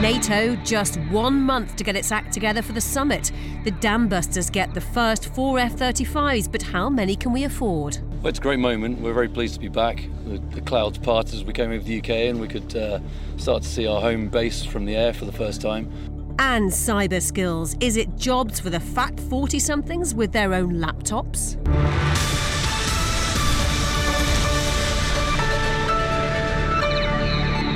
NATO 0.00 0.56
just 0.64 0.96
one 1.10 1.42
month 1.42 1.76
to 1.76 1.84
get 1.84 1.94
its 1.94 2.10
act 2.10 2.32
together 2.32 2.62
for 2.62 2.72
the 2.72 2.80
summit. 2.80 3.30
The 3.64 3.72
dambusters 3.72 4.50
get 4.50 4.72
the 4.72 4.80
first 4.80 5.34
four 5.34 5.58
F 5.58 5.76
35s, 5.76 6.50
but 6.50 6.62
how 6.62 6.88
many 6.88 7.14
can 7.14 7.34
we 7.34 7.44
afford? 7.44 7.98
Well, 8.22 8.28
it's 8.28 8.38
a 8.38 8.42
great 8.42 8.60
moment. 8.60 9.00
We're 9.00 9.12
very 9.12 9.28
pleased 9.28 9.54
to 9.54 9.60
be 9.60 9.68
back. 9.68 10.08
The, 10.24 10.38
the 10.38 10.62
clouds 10.62 10.96
parted 10.96 11.34
as 11.34 11.44
we 11.44 11.52
came 11.52 11.70
over 11.70 11.84
the 11.84 11.98
UK 11.98 12.10
and 12.10 12.40
we 12.40 12.48
could 12.48 12.74
uh, 12.74 13.00
start 13.36 13.62
to 13.62 13.68
see 13.68 13.86
our 13.86 14.00
home 14.00 14.28
base 14.28 14.64
from 14.64 14.86
the 14.86 14.96
air 14.96 15.12
for 15.12 15.26
the 15.26 15.32
first 15.32 15.60
time. 15.60 15.92
And 16.40 16.70
cyber 16.70 17.20
skills. 17.20 17.76
Is 17.80 17.98
it 17.98 18.16
jobs 18.16 18.58
for 18.58 18.70
the 18.70 18.80
fat 18.80 19.20
40 19.28 19.58
somethings 19.58 20.14
with 20.14 20.32
their 20.32 20.54
own 20.54 20.72
laptops? 20.72 21.58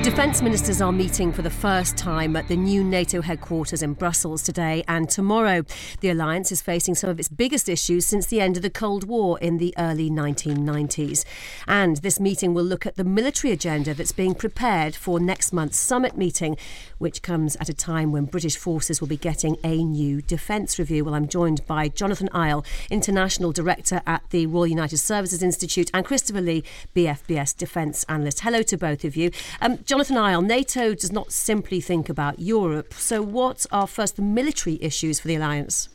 Defence 0.04 0.42
ministers 0.42 0.82
are 0.82 0.92
meeting 0.92 1.32
for 1.32 1.40
the 1.40 1.48
first 1.48 1.96
time 1.96 2.36
at 2.36 2.46
the 2.46 2.56
new 2.58 2.84
NATO 2.84 3.22
headquarters 3.22 3.82
in 3.82 3.94
Brussels 3.94 4.42
today 4.42 4.84
and 4.86 5.08
tomorrow. 5.08 5.64
The 6.00 6.10
alliance 6.10 6.52
is 6.52 6.60
facing 6.60 6.94
some 6.94 7.08
of 7.08 7.18
its 7.18 7.30
biggest 7.30 7.70
issues 7.70 8.04
since 8.04 8.26
the 8.26 8.38
end 8.38 8.58
of 8.58 8.62
the 8.62 8.68
Cold 8.68 9.04
War 9.04 9.38
in 9.38 9.56
the 9.56 9.72
early 9.78 10.10
1990s. 10.10 11.24
And 11.66 11.96
this 11.96 12.20
meeting 12.20 12.52
will 12.52 12.64
look 12.64 12.84
at 12.84 12.96
the 12.96 13.02
military 13.02 13.50
agenda 13.50 13.94
that's 13.94 14.12
being 14.12 14.34
prepared 14.34 14.94
for 14.94 15.18
next 15.18 15.54
month's 15.54 15.78
summit 15.78 16.18
meeting, 16.18 16.58
which 16.98 17.22
comes 17.22 17.56
at 17.56 17.70
a 17.70 17.74
time 17.74 18.12
when 18.12 18.26
British 18.26 18.58
forces 18.58 19.00
will 19.00 19.08
be 19.08 19.16
getting 19.16 19.56
a 19.64 19.82
new 19.82 20.20
defence 20.20 20.78
review. 20.78 21.06
Well, 21.06 21.14
I'm 21.14 21.28
joined 21.28 21.66
by 21.66 21.88
Jonathan 21.88 22.28
Eyal, 22.34 22.66
International 22.90 23.52
Director 23.52 24.02
at 24.06 24.22
the 24.28 24.44
Royal 24.48 24.66
United 24.66 24.98
Services 24.98 25.42
Institute, 25.42 25.90
and 25.94 26.04
Christopher 26.04 26.42
Lee, 26.42 26.62
BFBS 26.94 27.56
Defence 27.56 28.04
Analyst. 28.06 28.40
Hello 28.40 28.60
to 28.60 28.76
both 28.76 29.02
of 29.02 29.16
you. 29.16 29.30
Um, 29.62 29.78
Jonathan 29.94 30.16
Eyal, 30.16 30.44
NATO 30.44 30.92
does 30.92 31.12
not 31.12 31.30
simply 31.30 31.80
think 31.80 32.08
about 32.08 32.40
Europe. 32.40 32.94
So, 32.94 33.22
what 33.22 33.64
are 33.70 33.86
first 33.86 34.16
the 34.16 34.22
military 34.22 34.76
issues 34.82 35.20
for 35.20 35.28
the 35.28 35.36
alliance? 35.36 35.88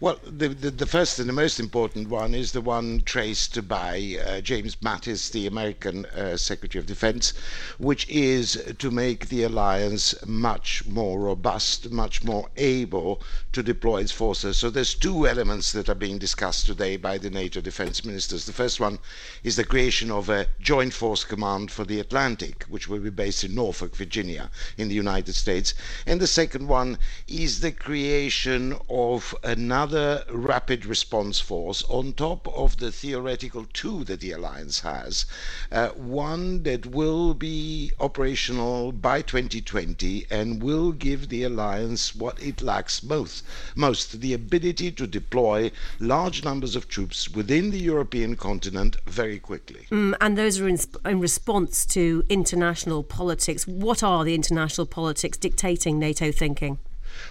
Well, 0.00 0.18
the, 0.24 0.48
the, 0.48 0.70
the, 0.70 0.86
first 0.86 1.18
and 1.18 1.28
the 1.28 1.32
most 1.32 1.58
important 1.58 2.08
one 2.08 2.34
is 2.34 2.52
the 2.52 2.60
one 2.60 3.02
traced 3.04 3.68
by 3.68 4.18
uh, 4.24 4.40
James 4.40 4.76
Mattis, 4.76 5.30
the 5.30 5.46
American 5.46 6.06
uh, 6.06 6.36
Secretary 6.36 6.80
of 6.80 6.86
Defense, 6.86 7.32
which 7.78 8.08
is 8.08 8.62
to 8.78 8.90
make 8.90 9.28
the 9.28 9.42
alliance 9.42 10.14
much 10.26 10.86
more 10.86 11.20
robust, 11.20 11.90
much 11.90 12.22
more 12.24 12.48
able 12.56 13.20
to 13.52 13.62
deploy 13.62 14.00
its 14.00 14.12
forces. 14.12 14.58
So 14.58 14.70
there's 14.70 14.94
two 14.94 15.26
elements 15.26 15.72
that 15.72 15.88
are 15.88 15.94
being 15.94 16.18
discussed 16.18 16.66
today 16.66 16.96
by 16.96 17.18
the 17.18 17.30
NATO 17.30 17.60
defense 17.60 18.04
ministers. 18.04 18.46
The 18.46 18.52
first 18.52 18.80
one 18.80 18.98
is 19.42 19.56
the 19.56 19.64
creation 19.64 20.10
of 20.10 20.28
a 20.28 20.46
joint 20.60 20.92
force 20.92 21.24
command 21.24 21.70
for 21.70 21.84
the 21.84 22.00
Atlantic, 22.00 22.64
which 22.68 22.88
will 22.88 23.00
be 23.00 23.10
based 23.10 23.44
in 23.44 23.54
Norfolk, 23.54 23.96
Virginia, 23.96 24.50
in 24.76 24.88
the 24.88 24.94
United 24.94 25.34
States. 25.34 25.74
And 26.06 26.20
the 26.20 26.26
second 26.26 26.68
one 26.68 26.98
is 27.28 27.60
the 27.60 27.72
creation 27.72 28.76
of 28.88 29.34
a 29.42 29.56
another 29.64 30.22
rapid 30.30 30.84
response 30.84 31.40
force 31.40 31.82
on 31.88 32.12
top 32.12 32.46
of 32.48 32.76
the 32.76 32.92
theoretical 32.92 33.64
two 33.72 34.04
that 34.04 34.20
the 34.20 34.30
alliance 34.30 34.80
has, 34.80 35.24
uh, 35.72 35.88
one 35.88 36.62
that 36.64 36.84
will 36.84 37.32
be 37.32 37.90
operational 37.98 38.92
by 38.92 39.22
2020 39.22 40.26
and 40.30 40.62
will 40.62 40.92
give 40.92 41.30
the 41.30 41.42
alliance 41.44 42.14
what 42.14 42.36
it 42.42 42.60
lacks 42.60 43.02
most, 43.02 43.42
most 43.74 44.20
the 44.20 44.34
ability 44.34 44.92
to 44.92 45.06
deploy 45.06 45.70
large 45.98 46.44
numbers 46.44 46.76
of 46.76 46.86
troops 46.86 47.30
within 47.30 47.70
the 47.70 47.78
European 47.78 48.36
continent 48.36 48.98
very 49.06 49.38
quickly. 49.38 49.86
Mm, 49.90 50.14
and 50.20 50.36
those 50.36 50.60
are 50.60 50.68
in, 50.68 50.78
in 51.06 51.20
response 51.20 51.86
to 51.86 52.22
international 52.28 53.02
politics. 53.02 53.66
What 53.66 54.02
are 54.02 54.24
the 54.24 54.34
international 54.34 54.86
politics 54.86 55.38
dictating 55.38 55.98
NATO 55.98 56.30
thinking? 56.30 56.78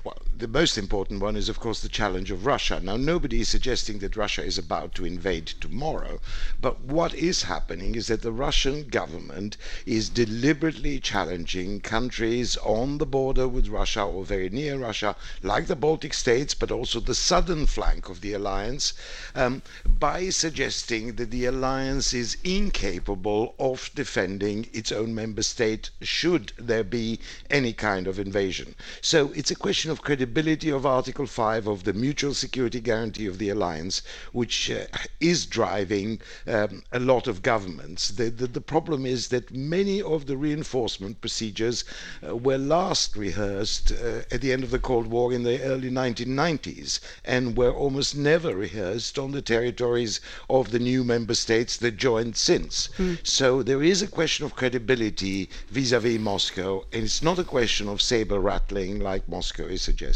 Well, 0.04 0.18
the 0.36 0.48
most 0.48 0.80
important 0.80 1.22
one 1.22 1.36
is, 1.36 1.48
of 1.48 1.60
course, 1.60 1.82
the 1.82 1.90
challenge 1.90 2.32
of 2.32 2.46
Russia. 2.46 2.80
Now, 2.82 2.98
nobody 2.98 3.42
is 3.42 3.50
suggesting 3.50 4.00
that 4.00 4.16
Russia 4.16 4.44
is 4.44 4.58
about 4.58 4.96
to 4.96 5.06
invade 5.06 5.46
tomorrow, 5.46 6.20
but 6.60 6.82
what 6.82 7.14
is 7.14 7.44
happening 7.44 7.94
is 7.94 8.08
that 8.08 8.24
the 8.24 8.32
Russian 8.32 8.88
government 8.88 9.58
is 9.86 10.10
deliberately 10.10 11.00
challenging 11.00 11.82
countries 11.82 12.58
on 12.58 12.98
the 12.98 13.06
border 13.06 13.48
with 13.48 13.68
Russia 13.68 14.02
or 14.02 14.26
very 14.26 14.50
near 14.50 14.78
Russia, 14.78 15.16
like 15.44 15.68
the 15.68 15.76
Baltic 15.76 16.16
states, 16.16 16.56
but 16.56 16.72
also 16.72 17.00
the 17.00 17.14
southern 17.14 17.68
flank 17.68 18.10
of 18.10 18.22
the 18.22 18.34
alliance, 18.34 18.94
um, 19.36 19.62
by 19.86 20.30
suggesting 20.30 21.16
that 21.16 21.30
the 21.30 21.46
alliance 21.46 22.12
is 22.12 22.38
incapable 22.44 23.54
of 23.60 23.92
defending 23.94 24.68
its 24.74 24.92
own 24.92 25.14
member 25.14 25.44
state 25.44 25.92
should 26.02 26.54
there 26.58 26.84
be 26.84 27.20
any 27.52 27.72
kind 27.72 28.08
of 28.08 28.18
invasion. 28.18 28.74
So 29.00 29.32
it's 29.36 29.52
a 29.52 29.56
question 29.56 29.92
of 29.92 30.02
credibility 30.02 30.23
of 30.24 30.86
Article 30.86 31.26
5 31.26 31.68
of 31.68 31.84
the 31.84 31.94
Mutual 31.94 32.34
Security 32.34 32.80
Guarantee 32.80 33.26
of 33.28 33.38
the 33.38 33.50
Alliance, 33.50 34.02
which 34.32 34.72
uh, 34.72 34.86
is 35.20 35.46
driving 35.46 36.20
um, 36.48 36.84
a 36.92 37.00
lot 37.00 37.28
of 37.28 37.42
governments. 37.42 38.10
The, 38.10 38.30
the, 38.30 38.48
the, 38.48 38.62
problem 38.62 39.06
is 39.06 39.28
that 39.28 39.54
many 39.54 40.02
of 40.02 40.26
the 40.26 40.38
reinforcement 40.38 41.20
procedures 41.20 41.84
uh, 42.26 42.36
were 42.36 42.58
last 42.58 43.16
rehearsed 43.16 43.92
uh, 43.92 44.22
at 44.32 44.42
the 44.42 44.54
end 44.54 44.64
of 44.64 44.72
the 44.72 44.80
Cold 44.80 45.08
War 45.08 45.34
in 45.34 45.44
the 45.44 45.62
early 45.62 45.92
1990s 45.92 47.00
and 47.26 47.58
were 47.58 47.74
almost 47.74 48.16
never 48.16 48.56
rehearsed 48.56 49.20
on 49.20 49.32
the 49.32 49.42
territories 49.42 50.22
of 50.50 50.72
the 50.72 50.80
new 50.80 51.04
member 51.04 51.36
states 51.36 51.78
that 51.78 51.98
joined 51.98 52.38
since. 52.38 52.90
Mm. 52.98 53.20
So 53.26 53.62
there 53.64 53.84
is 53.84 54.02
a 54.02 54.08
question 54.08 54.46
of 54.46 54.56
credibility 54.56 55.50
vis 55.70 55.92
a 55.92 56.00
vis 56.00 56.20
Moscow, 56.20 56.86
and 56.94 57.04
it's 57.04 57.22
not 57.22 57.40
a 57.40 57.44
question 57.44 57.90
of 57.90 58.02
saber 58.02 58.40
rattling 58.40 59.00
like 59.00 59.28
Moscow 59.28 59.66
is 59.66 59.82
suggesting. 59.82 60.13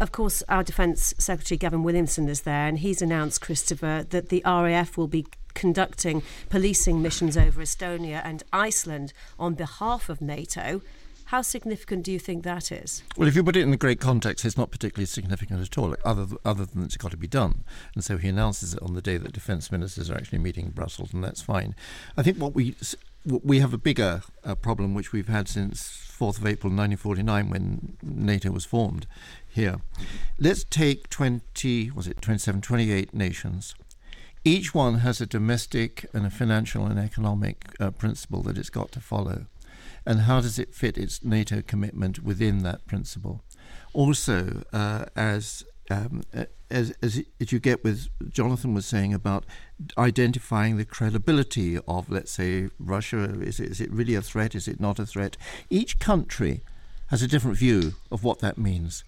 Of 0.00 0.10
course, 0.10 0.42
our 0.48 0.64
Defence 0.64 1.14
Secretary 1.18 1.56
Gavin 1.56 1.84
Williamson 1.84 2.28
is 2.28 2.42
there, 2.42 2.66
and 2.66 2.78
he's 2.78 3.02
announced, 3.02 3.40
Christopher, 3.40 4.04
that 4.10 4.30
the 4.30 4.42
RAF 4.44 4.96
will 4.96 5.06
be 5.06 5.26
conducting 5.54 6.22
policing 6.48 7.02
missions 7.02 7.36
over 7.36 7.60
Estonia 7.60 8.20
and 8.24 8.42
Iceland 8.52 9.12
on 9.38 9.54
behalf 9.54 10.08
of 10.08 10.20
NATO. 10.20 10.80
How 11.32 11.40
significant 11.40 12.04
do 12.04 12.12
you 12.12 12.18
think 12.18 12.44
that 12.44 12.70
is? 12.70 13.02
Well, 13.16 13.26
if 13.26 13.34
you 13.34 13.42
put 13.42 13.56
it 13.56 13.62
in 13.62 13.70
the 13.70 13.78
great 13.78 14.00
context, 14.00 14.44
it's 14.44 14.58
not 14.58 14.70
particularly 14.70 15.06
significant 15.06 15.62
at 15.62 15.78
all, 15.78 15.96
other, 16.04 16.26
other 16.44 16.66
than 16.66 16.84
it's 16.84 16.98
got 16.98 17.10
to 17.12 17.16
be 17.16 17.26
done. 17.26 17.64
And 17.94 18.04
so 18.04 18.18
he 18.18 18.28
announces 18.28 18.74
it 18.74 18.82
on 18.82 18.92
the 18.92 19.00
day 19.00 19.16
that 19.16 19.32
defence 19.32 19.72
ministers 19.72 20.10
are 20.10 20.14
actually 20.14 20.40
meeting 20.40 20.66
in 20.66 20.72
Brussels, 20.72 21.14
and 21.14 21.24
that's 21.24 21.40
fine. 21.40 21.74
I 22.18 22.22
think 22.22 22.36
what 22.36 22.54
we 22.54 22.76
we 23.24 23.60
have 23.60 23.72
a 23.72 23.78
bigger 23.78 24.20
uh, 24.44 24.56
problem, 24.56 24.92
which 24.92 25.12
we've 25.14 25.28
had 25.28 25.48
since 25.48 25.80
4th 26.20 26.36
of 26.36 26.46
April 26.46 26.70
1949 26.70 27.48
when 27.48 27.96
NATO 28.02 28.50
was 28.50 28.66
formed 28.66 29.06
here. 29.48 29.80
Let's 30.38 30.64
take 30.64 31.08
20, 31.08 31.92
was 31.92 32.08
it 32.08 32.20
27, 32.20 32.60
28 32.60 33.14
nations. 33.14 33.74
Each 34.44 34.74
one 34.74 34.96
has 34.98 35.22
a 35.22 35.26
domestic 35.26 36.04
and 36.12 36.26
a 36.26 36.30
financial 36.30 36.84
and 36.84 36.98
economic 36.98 37.74
uh, 37.80 37.90
principle 37.90 38.42
that 38.42 38.58
it's 38.58 38.68
got 38.68 38.92
to 38.92 39.00
follow. 39.00 39.46
And 40.04 40.22
how 40.22 40.40
does 40.40 40.58
it 40.58 40.74
fit 40.74 40.98
its 40.98 41.24
NATO 41.24 41.62
commitment 41.62 42.22
within 42.22 42.62
that 42.62 42.86
principle? 42.86 43.42
Also, 43.92 44.62
uh, 44.72 45.06
as 45.14 45.64
um, 45.90 46.22
as, 46.70 46.92
as, 47.02 47.22
as 47.40 47.52
you 47.52 47.58
get 47.58 47.84
with 47.84 48.08
Jonathan 48.30 48.74
was 48.74 48.86
saying 48.86 49.12
about 49.12 49.44
identifying 49.98 50.76
the 50.76 50.84
credibility 50.84 51.78
of, 51.86 52.10
let's 52.10 52.32
say, 52.32 52.70
Russia. 52.78 53.40
Is 53.40 53.60
it, 53.60 53.70
is 53.70 53.80
it 53.80 53.92
really 53.92 54.14
a 54.14 54.22
threat? 54.22 54.54
Is 54.54 54.68
it 54.68 54.80
not 54.80 54.98
a 54.98 55.06
threat? 55.06 55.36
Each 55.68 55.98
country 55.98 56.62
has 57.08 57.20
a 57.20 57.28
different 57.28 57.58
view 57.58 57.94
of 58.10 58.24
what 58.24 58.38
that 58.38 58.56
means. 58.56 59.04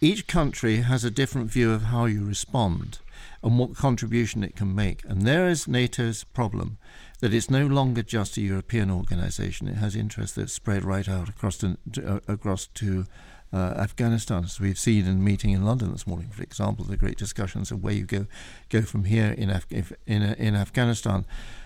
Each 0.00 0.26
country 0.28 0.76
has 0.76 1.02
a 1.02 1.10
different 1.10 1.50
view 1.50 1.72
of 1.72 1.84
how 1.84 2.04
you 2.04 2.24
respond 2.24 3.00
and 3.42 3.58
what 3.58 3.74
contribution 3.74 4.44
it 4.44 4.54
can 4.54 4.74
make. 4.74 5.02
And 5.04 5.22
there 5.22 5.48
is 5.48 5.66
NATO's 5.66 6.22
problem 6.22 6.78
that 7.20 7.34
it's 7.34 7.50
no 7.50 7.66
longer 7.66 8.02
just 8.02 8.36
a 8.36 8.40
European 8.40 8.90
organization. 8.90 9.68
It 9.68 9.76
has 9.76 9.96
interests 9.96 10.36
that 10.36 10.50
spread 10.50 10.84
right 10.84 11.08
out 11.08 11.28
across 11.28 11.56
to, 11.58 11.76
uh, 12.04 12.20
across 12.28 12.66
to 12.66 13.06
uh, 13.52 13.56
Afghanistan, 13.56 14.44
as 14.44 14.60
we've 14.60 14.78
seen 14.78 15.06
in 15.06 15.24
meeting 15.24 15.50
in 15.50 15.64
London 15.64 15.90
this 15.90 16.06
morning, 16.06 16.28
for 16.28 16.42
example, 16.42 16.84
the 16.84 16.96
great 16.96 17.16
discussions 17.16 17.70
of 17.70 17.82
where 17.82 17.94
you 17.94 18.04
go 18.04 18.26
go 18.68 18.82
from 18.82 19.04
here 19.04 19.32
in 19.32 19.48
Af- 19.48 19.66
in, 20.06 20.22
uh, 20.22 20.34
in 20.38 20.54
Afghanistan, 20.54 21.24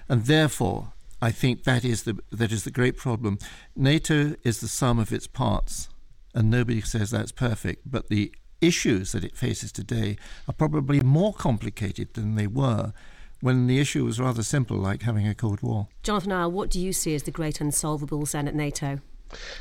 and 0.08 0.26
therefore 0.26 0.92
I 1.20 1.32
think 1.32 1.64
that 1.64 1.84
is 1.84 2.04
the 2.04 2.18
that 2.30 2.52
is 2.52 2.62
the 2.62 2.70
great 2.70 2.96
problem. 2.96 3.38
NATO 3.74 4.36
is 4.44 4.60
the 4.60 4.68
sum 4.68 5.00
of 5.00 5.12
its 5.12 5.26
parts, 5.26 5.88
and 6.34 6.50
nobody 6.50 6.80
says 6.80 7.10
that's 7.10 7.32
perfect, 7.32 7.90
but 7.90 8.08
the 8.08 8.32
issues 8.60 9.10
that 9.10 9.24
it 9.24 9.36
faces 9.36 9.72
today 9.72 10.16
are 10.46 10.54
probably 10.54 11.00
more 11.00 11.34
complicated 11.34 12.14
than 12.14 12.36
they 12.36 12.46
were 12.46 12.92
when 13.42 13.66
the 13.66 13.80
issue 13.80 14.04
was 14.04 14.20
rather 14.20 14.42
simple, 14.44 14.76
like 14.76 15.02
having 15.02 15.26
a 15.26 15.34
Cold 15.34 15.60
War. 15.62 15.88
Jonathan 16.04 16.30
Eyal, 16.30 16.52
what 16.52 16.70
do 16.70 16.80
you 16.80 16.92
see 16.92 17.14
as 17.14 17.24
the 17.24 17.32
great 17.32 17.56
unsolvables 17.56 18.30
then 18.30 18.46
at 18.46 18.54
NATO? 18.54 19.00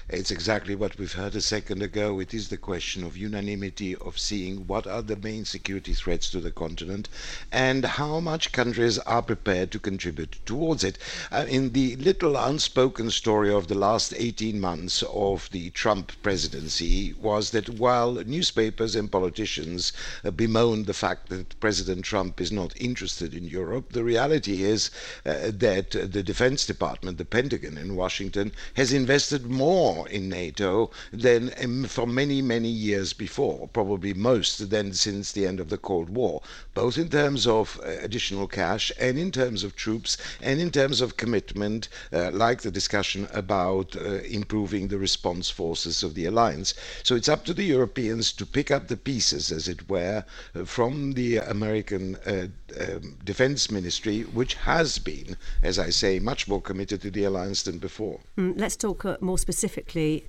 It's 0.10 0.32
exactly 0.32 0.76
what 0.76 0.98
we've 0.98 1.14
heard 1.14 1.36
a 1.36 1.42
second 1.42 1.82
ago. 1.82 2.20
It 2.20 2.34
is 2.34 2.50
the 2.50 2.58
question 2.58 3.04
of 3.04 3.16
unanimity, 3.16 3.96
of 3.96 4.20
seeing 4.20 4.68
what 4.68 4.86
are 4.86 5.02
the 5.02 5.16
main 5.16 5.46
security 5.46 5.94
threats 5.94 6.30
to 6.32 6.42
the 6.42 6.52
continent 6.52 7.08
and 7.52 7.86
how 7.86 8.20
much 8.20 8.52
countries 8.52 8.98
are 9.00 9.22
prepared 9.22 9.72
to 9.72 9.80
contribute 9.80 10.38
towards 10.46 10.84
it. 10.84 10.98
Uh, 11.32 11.46
in 11.48 11.72
the 11.72 11.96
little 11.96 12.36
unspoken 12.36 13.10
story 13.10 13.54
of 13.54 13.68
the 13.68 13.76
last 13.76 14.14
18 14.18 14.60
months 14.60 15.04
of 15.14 15.50
the 15.52 15.70
Trump 15.70 16.12
presidency 16.22 17.14
was 17.14 17.52
that 17.52 17.70
while 17.70 18.14
newspapers 18.26 18.96
and 18.96 19.12
politicians 19.12 19.94
uh, 20.26 20.32
bemoan 20.32 20.84
the 20.84 20.94
fact 20.94 21.30
that 21.30 21.58
President 21.60 22.04
Trump 22.04 22.42
is 22.42 22.52
not 22.52 22.74
interested 22.80 23.34
in 23.34 23.46
Europe, 23.46 23.94
the 23.94 24.04
reality 24.04 24.64
is 24.64 24.92
uh, 25.26 25.52
that 25.54 25.92
the 25.92 26.24
Defense 26.24 26.66
Department, 26.66 27.18
the 27.18 27.26
Pentagon 27.26 27.78
in 27.78 27.96
Washington, 27.96 28.52
has 28.76 28.92
invested 28.92 29.46
more 29.46 29.61
in 29.62 30.28
NATO 30.28 30.90
than 31.14 31.54
um, 31.64 31.84
for 31.84 32.08
many, 32.08 32.42
many 32.42 32.68
years 32.68 33.14
before, 33.14 33.68
probably 33.68 34.14
most 34.14 34.70
than 34.72 34.92
since 34.92 35.32
the 35.32 35.46
end 35.46 35.60
of 35.60 35.70
the 35.70 35.78
Cold 35.78 36.10
War, 36.10 36.42
both 36.74 36.98
in 36.98 37.10
terms 37.10 37.46
of 37.46 37.80
uh, 37.84 37.90
additional 38.02 38.48
cash 38.48 38.92
and 39.00 39.20
in 39.20 39.32
terms 39.32 39.64
of 39.64 39.76
troops 39.76 40.18
and 40.42 40.60
in 40.60 40.72
terms 40.72 41.00
of 41.00 41.18
commitment, 41.18 41.90
uh, 42.12 42.32
like 42.32 42.62
the 42.62 42.72
discussion 42.72 43.28
about 43.34 43.96
uh, 43.96 44.16
improving 44.40 44.88
the 44.88 44.98
response 44.98 45.50
forces 45.52 46.02
of 46.02 46.16
the 46.16 46.26
alliance. 46.26 46.74
So 47.04 47.16
it's 47.16 47.30
up 47.30 47.46
to 47.46 47.54
the 47.54 47.64
Europeans 47.64 48.34
to 48.34 48.46
pick 48.46 48.72
up 48.72 48.88
the 48.88 48.98
pieces, 48.98 49.52
as 49.52 49.68
it 49.68 49.88
were, 49.88 50.26
uh, 50.56 50.66
from 50.66 51.14
the 51.14 51.38
American 51.38 52.16
uh, 52.26 52.48
um, 52.80 53.18
Defense 53.24 53.70
Ministry, 53.70 54.22
which 54.22 54.56
has 54.56 54.98
been, 54.98 55.38
as 55.62 55.78
I 55.78 55.92
say, 55.92 56.18
much 56.20 56.48
more 56.48 56.62
committed 56.62 57.02
to 57.02 57.12
the 57.12 57.26
alliance 57.26 57.62
than 57.64 57.78
before. 57.78 58.20
Mm, 58.38 58.60
let's 58.60 58.76
talk 58.76 59.06
uh, 59.06 59.18
more 59.22 59.38
specifically 59.38 59.51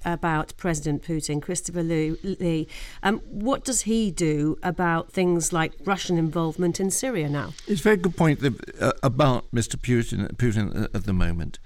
about 0.05 0.57
President 0.57 1.03
Putin, 1.03 1.41
Christopher 1.41 1.83
Lee. 1.83 2.69
Um, 3.03 3.21
what 3.31 3.65
does 3.65 3.83
he 3.83 4.11
do 4.11 4.59
about 4.63 5.11
things 5.13 5.53
like 5.53 5.73
Russian 5.85 6.19
involvement 6.19 6.81
in 6.81 6.91
Syria 6.91 7.29
now? 7.29 7.53
It's 7.67 7.81
a 7.81 7.85
very 7.85 7.97
good 7.97 8.17
point 8.17 8.41
that, 8.41 8.81
uh, 8.81 8.93
about 9.03 9.51
Mr. 9.53 9.77
Putin, 9.77 10.29
Putin 10.37 10.89
at 10.95 11.05
the 11.05 11.13
moment. 11.13 11.59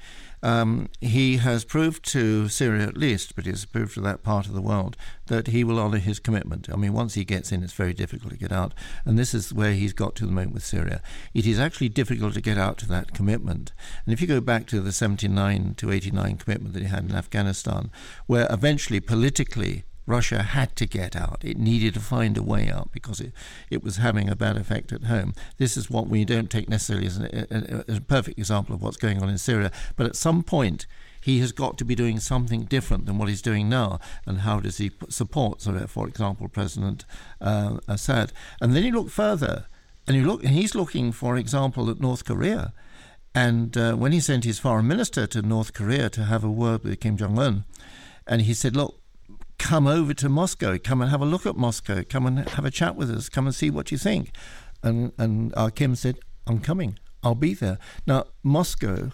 Um, 0.47 0.91
he 1.01 1.39
has 1.39 1.65
proved 1.65 2.05
to 2.13 2.49
Syria 2.49 2.87
at 2.87 2.97
least, 2.97 3.35
but 3.35 3.47
he's 3.47 3.65
proved 3.65 3.95
to 3.95 4.01
that 4.03 4.23
part 4.23 4.47
of 4.47 4.53
the 4.53 4.63
world, 4.63 4.97
that 5.27 5.49
he 5.49 5.65
will 5.65 5.81
honour 5.81 5.99
his 5.99 6.21
commitment. 6.21 6.69
I 6.73 6.77
mean, 6.77 6.93
once 6.93 7.15
he 7.15 7.25
gets 7.25 7.51
in, 7.51 7.65
it's 7.65 7.73
very 7.73 7.93
difficult 7.93 8.31
to 8.31 8.39
get 8.39 8.53
out. 8.53 8.73
And 9.05 9.19
this 9.19 9.35
is 9.35 9.53
where 9.53 9.73
he's 9.73 9.93
got 9.93 10.15
to 10.15 10.25
the 10.25 10.31
moment 10.31 10.55
with 10.55 10.65
Syria. 10.65 11.03
It 11.35 11.47
is 11.47 11.59
actually 11.59 11.89
difficult 11.89 12.35
to 12.35 12.41
get 12.41 12.59
out 12.59 12.79
to 12.79 12.87
that 12.91 13.13
commitment. 13.13 13.73
And 14.05 14.13
if 14.13 14.21
you 14.21 14.29
go 14.29 14.41
back 14.41 14.69
to 14.69 14.81
the 14.81 14.93
79 14.93 15.75
to 15.79 15.91
89 15.91 16.37
commitment 16.37 16.75
that 16.75 16.83
he 16.83 16.89
had 16.89 17.11
in 17.11 17.17
Afghanistan, 17.17 17.91
where 18.27 18.47
eventually 18.49 19.01
politically 19.01 19.83
Russia 20.07 20.43
had 20.43 20.77
to 20.77 20.87
get 20.87 21.17
out. 21.17 21.43
It 21.45 21.59
needed 21.59 21.95
to 21.95 22.01
find 22.01 22.39
a 22.39 22.43
way 22.43 22.71
out 22.71 22.93
because 22.93 23.21
it, 23.21 23.33
it 23.71 23.83
was 23.83 23.97
having 23.97 24.29
a 24.29 24.37
bad 24.37 24.57
effect 24.57 24.93
at 24.93 25.05
home. 25.05 25.35
This 25.59 25.77
is 25.77 25.91
what 25.91 26.09
we 26.09 26.25
don't 26.25 26.51
take 26.51 26.69
necessarily 26.69 27.07
as, 27.07 27.17
an, 27.17 27.27
a, 27.27 27.93
a, 27.93 27.97
a 27.97 28.01
perfect 28.01 28.39
example 28.39 28.75
of 28.75 28.83
what's 28.83 28.97
going 28.97 29.23
on 29.23 29.29
in 29.29 29.39
Syria. 29.39 29.73
But 29.97 30.07
at 30.07 30.17
some 30.17 30.43
point, 30.43 30.87
he 31.21 31.41
has 31.41 31.51
got 31.51 31.77
to 31.79 31.85
be 31.85 31.97
doing 31.97 32.21
something 32.21 32.67
different 32.67 33.07
than 33.07 33.19
what 33.19 33.29
he's 33.29 33.43
doing 33.43 33.69
now. 33.69 33.99
And 34.27 34.43
how 34.43 34.61
does 34.61 34.79
he 34.79 34.93
support, 35.09 35.61
for 35.89 36.07
example, 36.07 36.49
President 36.49 37.05
uh, 37.41 37.79
Assad? 37.89 38.33
And 38.61 38.77
then 38.77 38.85
you 38.85 38.93
look 38.93 39.11
further, 39.11 39.67
and 40.07 40.17
you 40.17 40.25
look, 40.25 40.45
and 40.45 40.55
he's 40.55 40.77
looking, 40.77 41.11
for 41.11 41.37
example, 41.37 41.91
at 41.91 42.01
North 42.01 42.25
Korea. 42.25 42.73
And 43.35 43.77
uh, 43.77 43.95
when 43.95 44.13
he 44.13 44.21
sent 44.21 44.45
his 44.45 44.61
foreign 44.61 44.87
minister 44.87 45.27
to 45.27 45.43
North 45.43 45.75
Korea 45.75 46.09
to 46.11 46.25
have 46.25 46.45
a 46.45 46.51
word 46.51 46.85
with 46.85 47.01
Kim 47.01 47.17
Jong 47.17 47.39
Un, 47.39 47.65
and 48.27 48.43
he 48.43 48.55
said, 48.55 48.77
"Look, 48.77 49.01
come 49.59 49.87
over 49.87 50.15
to 50.15 50.29
Moscow, 50.29 50.79
come 50.79 51.01
and 51.01 51.11
have 51.11 51.21
a 51.21 51.27
look 51.27 51.47
at 51.47 51.57
Moscow, 51.57 52.03
come 52.09 52.27
and 52.27 52.49
have 52.51 52.65
a 52.65 52.71
chat 52.71 52.97
with 52.97 53.11
us, 53.11 53.29
come 53.29 53.47
and 53.47 53.55
see 53.55 53.71
what 53.71 53.91
you 53.91 53.99
think. 53.99 54.31
And 54.83 55.13
and 55.19 55.53
uh, 55.57 55.71
Kim 55.71 55.95
said, 55.97 56.19
I'm 56.47 56.61
coming, 56.61 56.99
I'll 57.23 57.35
be 57.35 57.55
there. 57.55 57.79
Now, 58.07 58.27
Moscow, 58.43 59.11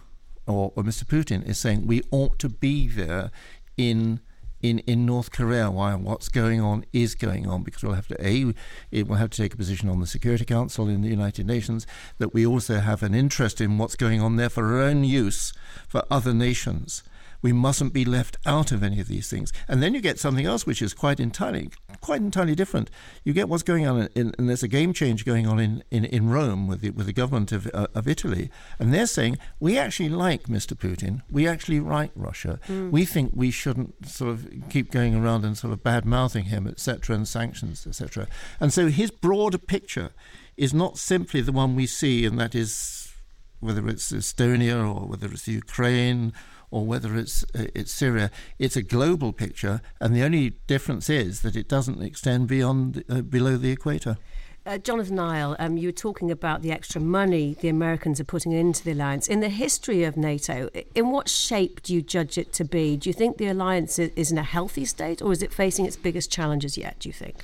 or, 0.46 0.72
or 0.76 0.82
Mr. 0.82 1.04
Putin, 1.04 1.46
is 1.46 1.58
saying 1.58 1.86
we 1.86 2.02
ought 2.10 2.38
to 2.40 2.48
be 2.48 2.88
there 2.88 3.30
in 3.76 4.20
in, 4.62 4.78
in 4.80 5.04
North 5.04 5.32
Korea 5.32 5.70
while 5.70 5.98
what's 5.98 6.28
going 6.28 6.60
on 6.60 6.84
is 6.92 7.14
going 7.14 7.48
on 7.48 7.64
because 7.64 7.82
we'll 7.82 7.94
have 7.94 8.08
to 8.08 8.26
a 8.26 8.54
it 8.90 9.08
will 9.08 9.16
have 9.16 9.30
to 9.30 9.42
take 9.42 9.54
a 9.54 9.56
position 9.56 9.88
on 9.88 10.00
the 10.00 10.06
Security 10.06 10.44
Council 10.44 10.88
in 10.88 11.02
the 11.02 11.08
United 11.08 11.46
Nations 11.46 11.86
that 12.18 12.32
we 12.32 12.46
also 12.46 12.78
have 12.78 13.02
an 13.02 13.14
interest 13.14 13.60
in 13.60 13.76
what's 13.76 13.96
going 13.96 14.20
on 14.20 14.36
there 14.36 14.48
for 14.48 14.74
our 14.74 14.82
own 14.82 15.04
use 15.04 15.52
for 15.88 16.04
other 16.10 16.32
nations 16.32 17.02
we 17.42 17.52
mustn't 17.52 17.92
be 17.92 18.04
left 18.04 18.38
out 18.46 18.72
of 18.72 18.82
any 18.82 19.00
of 19.00 19.08
these 19.08 19.28
things. 19.28 19.52
And 19.68 19.82
then 19.82 19.94
you 19.94 20.00
get 20.00 20.18
something 20.18 20.46
else 20.46 20.64
which 20.64 20.80
is 20.80 20.94
quite 20.94 21.18
entirely, 21.18 21.70
quite 22.00 22.20
entirely 22.20 22.54
different. 22.54 22.88
You 23.24 23.32
get 23.32 23.48
what's 23.48 23.64
going 23.64 23.86
on, 23.86 24.08
in, 24.14 24.32
and 24.38 24.48
there's 24.48 24.62
a 24.62 24.68
game 24.68 24.92
change 24.92 25.24
going 25.24 25.46
on 25.46 25.58
in, 25.58 25.82
in, 25.90 26.04
in 26.04 26.30
Rome 26.30 26.68
with 26.68 26.80
the, 26.80 26.90
with 26.90 27.06
the 27.06 27.12
government 27.12 27.50
of, 27.50 27.68
uh, 27.74 27.88
of 27.94 28.06
Italy. 28.06 28.48
And 28.78 28.94
they're 28.94 29.06
saying, 29.06 29.38
we 29.58 29.76
actually 29.76 30.08
like 30.08 30.44
Mr. 30.44 30.74
Putin. 30.74 31.22
We 31.30 31.46
actually 31.48 31.80
like 31.80 32.12
Russia. 32.14 32.60
Mm. 32.68 32.90
We 32.92 33.04
think 33.04 33.32
we 33.34 33.50
shouldn't 33.50 34.08
sort 34.08 34.30
of 34.30 34.48
keep 34.70 34.92
going 34.92 35.14
around 35.14 35.44
and 35.44 35.58
sort 35.58 35.72
of 35.72 35.82
bad 35.82 36.04
mouthing 36.04 36.44
him, 36.44 36.68
etc., 36.68 37.16
and 37.16 37.26
sanctions, 37.26 37.86
etc. 37.86 38.28
And 38.60 38.72
so 38.72 38.86
his 38.86 39.10
broader 39.10 39.58
picture 39.58 40.10
is 40.56 40.72
not 40.72 40.98
simply 40.98 41.40
the 41.40 41.52
one 41.52 41.74
we 41.74 41.86
see, 41.86 42.24
and 42.24 42.38
that 42.38 42.54
is 42.54 43.12
whether 43.60 43.88
it's 43.88 44.12
Estonia 44.12 44.78
or 44.82 45.06
whether 45.06 45.28
it's 45.28 45.48
Ukraine 45.48 46.32
or 46.72 46.84
whether 46.84 47.16
it's 47.16 47.44
uh, 47.54 47.66
it's 47.74 47.92
Syria. 47.92 48.30
It's 48.58 48.76
a 48.76 48.82
global 48.82 49.32
picture, 49.32 49.80
and 50.00 50.16
the 50.16 50.24
only 50.24 50.54
difference 50.66 51.08
is 51.08 51.42
that 51.42 51.54
it 51.54 51.68
doesn't 51.68 52.02
extend 52.02 52.48
beyond 52.48 53.04
uh, 53.08 53.20
below 53.20 53.56
the 53.56 53.70
equator. 53.70 54.16
Uh, 54.64 54.78
Jonathan 54.78 55.16
Eyal, 55.16 55.56
um, 55.58 55.76
you 55.76 55.88
were 55.88 55.92
talking 55.92 56.30
about 56.30 56.62
the 56.62 56.70
extra 56.70 57.00
money 57.00 57.56
the 57.60 57.68
Americans 57.68 58.20
are 58.20 58.24
putting 58.24 58.52
into 58.52 58.84
the 58.84 58.92
alliance. 58.92 59.26
In 59.26 59.40
the 59.40 59.48
history 59.48 60.04
of 60.04 60.16
NATO, 60.16 60.68
in 60.94 61.10
what 61.10 61.28
shape 61.28 61.82
do 61.82 61.92
you 61.92 62.00
judge 62.00 62.38
it 62.38 62.52
to 62.52 62.64
be? 62.64 62.96
Do 62.96 63.08
you 63.08 63.12
think 63.12 63.38
the 63.38 63.48
alliance 63.48 63.98
is 63.98 64.30
in 64.30 64.38
a 64.38 64.44
healthy 64.44 64.84
state, 64.84 65.20
or 65.20 65.32
is 65.32 65.42
it 65.42 65.52
facing 65.52 65.84
its 65.84 65.96
biggest 65.96 66.30
challenges 66.30 66.78
yet, 66.78 67.00
do 67.00 67.08
you 67.08 67.12
think? 67.12 67.34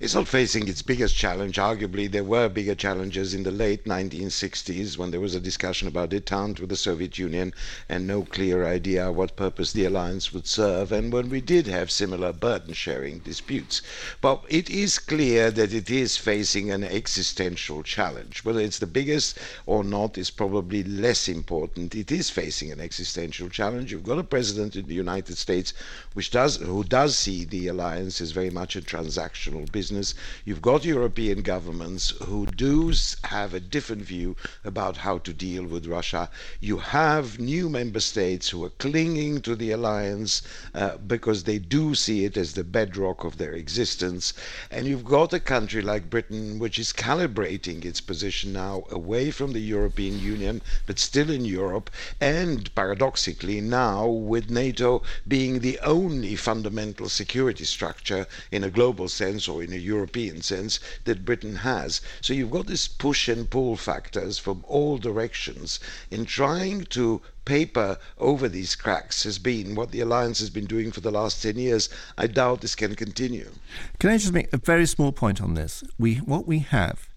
It's 0.00 0.14
not 0.14 0.28
facing 0.28 0.68
its 0.68 0.82
biggest 0.82 1.16
challenge. 1.16 1.56
Arguably, 1.56 2.10
there 2.10 2.24
were 2.24 2.50
bigger 2.50 2.74
challenges 2.74 3.32
in 3.32 3.42
the 3.42 3.50
late 3.50 3.84
1960s 3.84 4.98
when 4.98 5.10
there 5.10 5.20
was 5.20 5.34
a 5.34 5.40
discussion 5.40 5.88
about 5.88 6.10
detente 6.10 6.60
with 6.60 6.68
the 6.68 6.76
Soviet 6.76 7.18
Union 7.18 7.54
and 7.88 8.06
no 8.06 8.22
clear 8.22 8.66
idea 8.66 9.10
what 9.10 9.34
purpose 9.34 9.72
the 9.72 9.86
alliance 9.86 10.34
would 10.34 10.46
serve, 10.46 10.92
and 10.92 11.10
when 11.10 11.30
we 11.30 11.40
did 11.40 11.66
have 11.66 11.90
similar 11.90 12.34
burden 12.34 12.74
sharing 12.74 13.20
disputes. 13.20 13.80
But 14.20 14.44
it 14.50 14.68
is 14.68 14.98
clear 14.98 15.50
that 15.52 15.72
it 15.72 15.88
is 15.88 16.18
facing 16.18 16.65
an 16.70 16.84
existential 16.84 17.82
challenge. 17.82 18.44
Whether 18.44 18.60
it's 18.60 18.78
the 18.78 18.86
biggest 18.86 19.38
or 19.66 19.84
not 19.84 20.18
is 20.18 20.30
probably 20.30 20.82
less 20.82 21.28
important. 21.28 21.94
It 21.94 22.10
is 22.10 22.30
facing 22.30 22.72
an 22.72 22.80
existential 22.80 23.48
challenge. 23.48 23.92
You've 23.92 24.02
got 24.02 24.18
a 24.18 24.24
president 24.24 24.76
in 24.76 24.86
the 24.86 24.94
United 24.94 25.36
States 25.38 25.72
which 26.14 26.30
does 26.30 26.56
who 26.56 26.82
does 26.84 27.16
see 27.16 27.44
the 27.44 27.68
alliance 27.68 28.20
as 28.20 28.30
very 28.30 28.50
much 28.50 28.76
a 28.76 28.80
transactional 28.80 29.70
business. 29.70 30.14
You've 30.44 30.62
got 30.62 30.84
European 30.84 31.42
governments 31.42 32.10
who 32.24 32.46
do 32.46 32.92
have 33.24 33.52
a 33.52 33.60
different 33.60 34.02
view 34.02 34.36
about 34.64 34.98
how 34.98 35.18
to 35.18 35.32
deal 35.32 35.64
with 35.64 35.86
Russia. 35.86 36.30
You 36.60 36.78
have 36.78 37.38
new 37.38 37.68
member 37.68 38.00
states 38.00 38.50
who 38.50 38.64
are 38.64 38.70
clinging 38.70 39.40
to 39.42 39.56
the 39.56 39.72
alliance 39.72 40.42
uh, 40.74 40.96
because 40.98 41.44
they 41.44 41.58
do 41.58 41.94
see 41.94 42.24
it 42.24 42.36
as 42.36 42.52
the 42.52 42.64
bedrock 42.64 43.24
of 43.24 43.38
their 43.38 43.52
existence. 43.52 44.32
And 44.70 44.86
you've 44.86 45.04
got 45.04 45.32
a 45.32 45.40
country 45.40 45.82
like 45.82 46.10
Britain 46.10 46.55
which 46.58 46.78
is 46.78 46.92
calibrating 46.92 47.84
its 47.84 48.00
position 48.00 48.52
now 48.52 48.84
away 48.90 49.30
from 49.30 49.52
the 49.52 49.60
European 49.60 50.18
Union, 50.18 50.62
but 50.86 50.98
still 50.98 51.30
in 51.30 51.44
Europe, 51.44 51.90
and 52.20 52.74
paradoxically 52.74 53.60
now 53.60 54.06
with 54.06 54.50
NATO 54.50 55.02
being 55.28 55.60
the 55.60 55.78
only 55.80 56.36
fundamental 56.36 57.08
security 57.08 57.64
structure 57.64 58.26
in 58.50 58.64
a 58.64 58.70
global 58.70 59.08
sense 59.08 59.48
or 59.48 59.62
in 59.62 59.72
a 59.72 59.76
European 59.76 60.42
sense 60.42 60.80
that 61.04 61.24
Britain 61.24 61.56
has. 61.56 62.00
So 62.20 62.32
you've 62.32 62.50
got 62.50 62.66
this 62.66 62.88
push 62.88 63.28
and 63.28 63.48
pull 63.50 63.76
factors 63.76 64.38
from 64.38 64.64
all 64.66 64.98
directions 64.98 65.78
in 66.10 66.24
trying 66.24 66.84
to 66.86 67.22
paper 67.46 67.96
over 68.18 68.46
these 68.48 68.76
cracks 68.76 69.22
has 69.22 69.38
been 69.38 69.74
what 69.74 69.90
the 69.90 70.00
alliance 70.00 70.38
has 70.40 70.50
been 70.50 70.66
doing 70.66 70.92
for 70.92 71.00
the 71.00 71.10
last 71.10 71.42
10 71.42 71.56
years. 71.56 71.88
I 72.18 72.26
doubt 72.26 72.60
this 72.60 72.74
can 72.74 72.94
continue. 72.94 73.50
Can 73.98 74.10
I 74.10 74.18
just 74.18 74.34
make 74.34 74.52
a 74.52 74.58
very 74.58 74.84
small 74.84 75.12
point 75.12 75.40
on 75.40 75.54
this? 75.54 75.82
We, 75.98 76.16
what 76.16 76.46
we 76.46 76.58
have 76.58 77.08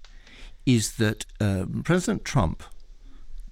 is 0.65 0.93
that 0.93 1.25
um, 1.41 1.81
President 1.83 2.23
Trump 2.23 2.63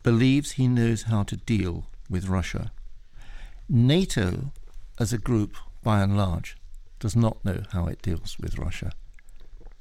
believes 0.03 0.51
he 0.51 0.69
knows 0.69 1.03
how 1.03 1.23
to 1.23 1.35
deal 1.35 1.87
with 2.09 2.29
Russia. 2.29 2.71
NATO, 3.67 4.53
as 4.97 5.11
a 5.11 5.17
group, 5.17 5.57
by 5.83 6.01
and 6.01 6.15
large, 6.15 6.55
does 6.99 7.15
not 7.15 7.43
know 7.43 7.63
how 7.73 7.87
it 7.87 8.01
deals 8.01 8.37
with 8.39 8.57
Russia. 8.57 8.91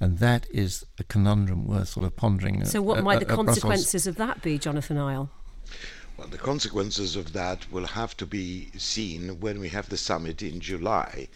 And 0.01 0.19
that 0.19 0.47
is 0.51 0.85
a 0.99 1.05
conundrum 1.05 1.67
worth 1.67 1.91
sort 1.91 2.05
of 2.05 2.17
pondering. 2.17 2.65
So, 2.65 2.83
what 2.83 3.03
might 3.03 3.21
the 3.21 3.25
consequences 3.25 3.93
Brussels. 3.93 4.07
of 4.07 4.17
that 4.17 4.43
be, 4.43 4.59
Jonathan 4.59 4.99
Eyal? 4.99 5.31
Well, 6.19 6.29
the 6.29 6.39
consequences 6.39 7.15
of 7.15 7.35
that 7.35 7.71
will 7.71 7.89
have 7.89 8.17
to 8.17 8.25
be 8.27 8.71
seen 8.79 9.39
when 9.39 9.61
we 9.61 9.69
have 9.69 9.91
the 9.91 9.99
summit 9.99 10.41
in 10.43 10.61
July. 10.61 11.29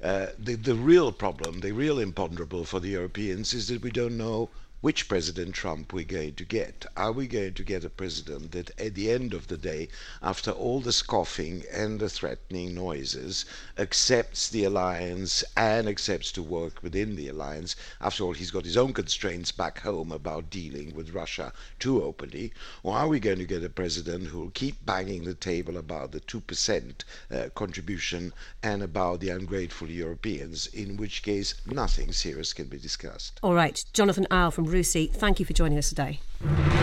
Uh, 0.00 0.26
the, 0.38 0.54
the 0.54 0.76
real 0.76 1.10
problem, 1.10 1.58
the 1.58 1.72
real 1.72 1.98
imponderable 1.98 2.64
for 2.64 2.78
the 2.78 2.90
Europeans 2.90 3.52
is 3.52 3.66
that 3.66 3.82
we 3.82 3.90
don't 3.90 4.16
know 4.16 4.50
which 4.80 5.08
President 5.08 5.52
Trump 5.56 5.92
we're 5.92 6.04
going 6.04 6.34
to 6.34 6.44
get. 6.44 6.86
Are 6.96 7.10
we 7.10 7.26
going 7.26 7.54
to 7.54 7.64
get 7.64 7.84
a 7.84 7.90
president 7.90 8.52
that 8.52 8.70
at 8.80 8.94
the 8.94 9.10
end 9.10 9.34
of 9.34 9.48
the 9.48 9.56
day, 9.56 9.88
after 10.22 10.52
all 10.52 10.80
the 10.80 10.92
scoffing 10.92 11.64
and 11.72 11.98
the 11.98 12.08
threatening 12.08 12.74
noises, 12.74 13.44
accepts 13.76 14.48
the 14.48 14.62
alliance 14.62 15.42
and 15.56 15.88
accepts 15.88 16.30
to 16.30 16.44
work 16.44 16.80
within 16.80 17.16
the 17.16 17.26
alliance? 17.26 17.74
After 18.00 18.22
all, 18.22 18.34
he's 18.34 18.52
got 18.52 18.64
his 18.64 18.76
own 18.76 18.92
constraints 18.92 19.50
back 19.50 19.80
home 19.80 20.12
about 20.12 20.48
dealing 20.48 20.94
with 20.94 21.10
Russia 21.10 21.52
too 21.80 22.00
openly. 22.04 22.52
Or 22.84 22.96
are 22.96 23.08
we 23.08 23.18
going 23.18 23.38
to 23.38 23.44
get 23.46 23.64
a 23.64 23.68
president 23.68 24.28
who 24.28 24.38
will 24.38 24.50
keep 24.50 24.86
banging 24.86 25.24
the 25.24 25.34
table 25.34 25.76
about 25.76 26.12
the 26.12 26.20
2% 26.20 26.94
uh, 27.32 27.48
contribution 27.56 28.32
and 28.62 28.80
about 28.80 29.18
the 29.18 29.30
ungrateful 29.30 29.90
Europeans, 29.90 30.68
in 30.68 30.96
which 30.96 31.24
case 31.24 31.54
nothing 31.66 32.12
serious 32.12 32.52
can 32.52 32.66
be 32.66 32.78
discussed? 32.78 33.40
All 33.42 33.54
right, 33.54 33.84
Jonathan 33.92 34.26
Eyal 34.30 34.52
from 34.52 34.67
RUSI, 34.68 35.10
thank 35.12 35.40
you 35.40 35.46
for 35.46 35.52
joining 35.52 35.78
us 35.78 35.88
today. 35.88 36.20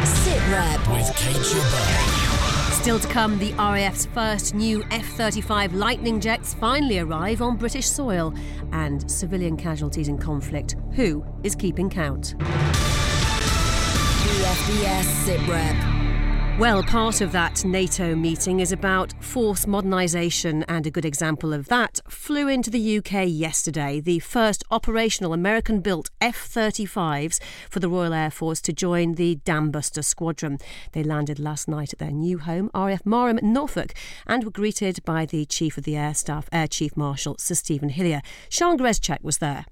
Sit 0.03 0.39
Rep 0.49 0.79
with 0.89 1.15
Kate 1.15 1.35
Still 2.73 2.99
to 2.99 3.07
come, 3.07 3.39
the 3.39 3.53
RAF's 3.53 4.05
first 4.07 4.53
new 4.53 4.83
F 4.91 5.05
35 5.05 5.73
Lightning 5.73 6.19
jets 6.19 6.53
finally 6.53 6.99
arrive 6.99 7.41
on 7.41 7.57
British 7.57 7.87
soil. 7.87 8.33
And 8.71 9.09
civilian 9.09 9.57
casualties 9.57 10.07
in 10.07 10.17
conflict. 10.17 10.75
Who 10.93 11.25
is 11.43 11.55
keeping 11.55 11.89
count? 11.89 12.35
Sit 15.25 15.47
Rep. 15.47 15.94
Well, 16.57 16.83
part 16.83 17.19
of 17.19 17.33
that 17.33 17.65
NATO 17.65 18.15
meeting 18.15 18.61
is 18.61 18.71
about 18.71 19.13
force 19.21 19.65
modernisation, 19.65 20.63
and 20.69 20.87
a 20.87 20.89
good 20.89 21.03
example 21.03 21.51
of 21.51 21.67
that 21.67 21.99
flew 22.07 22.47
into 22.47 22.69
the 22.69 22.97
UK 22.97 23.25
yesterday. 23.27 23.99
The 23.99 24.19
first 24.19 24.63
operational 24.71 25.33
American 25.33 25.81
built 25.81 26.11
F 26.21 26.49
35s 26.49 27.41
for 27.69 27.81
the 27.81 27.89
Royal 27.89 28.13
Air 28.13 28.31
Force 28.31 28.61
to 28.61 28.71
join 28.71 29.15
the 29.15 29.35
Dambuster 29.43 30.01
Squadron. 30.01 30.59
They 30.93 31.03
landed 31.03 31.39
last 31.39 31.67
night 31.67 31.91
at 31.91 31.99
their 31.99 32.11
new 32.11 32.37
home, 32.37 32.71
RAF 32.73 33.03
Marham, 33.03 33.43
Norfolk, 33.43 33.93
and 34.25 34.45
were 34.45 34.49
greeted 34.49 35.03
by 35.03 35.25
the 35.25 35.45
Chief 35.45 35.77
of 35.77 35.83
the 35.83 35.97
Air 35.97 36.13
Staff, 36.13 36.47
Air 36.53 36.69
Chief 36.69 36.95
Marshal 36.95 37.35
Sir 37.37 37.55
Stephen 37.55 37.89
Hillier. 37.89 38.21
Sean 38.47 38.77
Grezchek 38.77 39.21
was 39.21 39.39
there. 39.39 39.65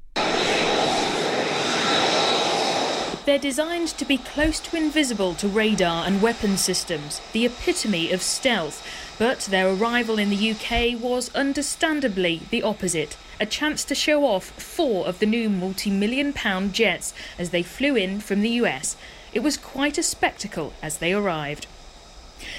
They're 3.25 3.39
designed 3.39 3.87
to 3.89 4.05
be 4.05 4.17
close 4.17 4.59
to 4.59 4.75
invisible 4.75 5.33
to 5.35 5.47
radar 5.47 6.05
and 6.05 6.21
weapon 6.21 6.57
systems, 6.57 7.21
the 7.31 7.45
epitome 7.45 8.11
of 8.11 8.21
stealth. 8.21 8.85
But 9.17 9.41
their 9.41 9.69
arrival 9.69 10.19
in 10.19 10.29
the 10.29 10.51
UK 10.51 11.01
was 11.01 11.33
understandably 11.33 12.41
the 12.49 12.63
opposite 12.63 13.15
a 13.39 13.45
chance 13.45 13.83
to 13.83 13.95
show 13.95 14.25
off 14.25 14.45
four 14.51 15.07
of 15.07 15.19
the 15.19 15.25
new 15.25 15.49
multi 15.49 15.89
million 15.89 16.33
pound 16.33 16.73
jets 16.73 17.13
as 17.37 17.49
they 17.49 17.63
flew 17.63 17.95
in 17.95 18.19
from 18.19 18.41
the 18.41 18.49
US. 18.61 18.95
It 19.33 19.41
was 19.41 19.57
quite 19.57 19.97
a 19.97 20.03
spectacle 20.03 20.73
as 20.81 20.97
they 20.97 21.13
arrived. 21.13 21.67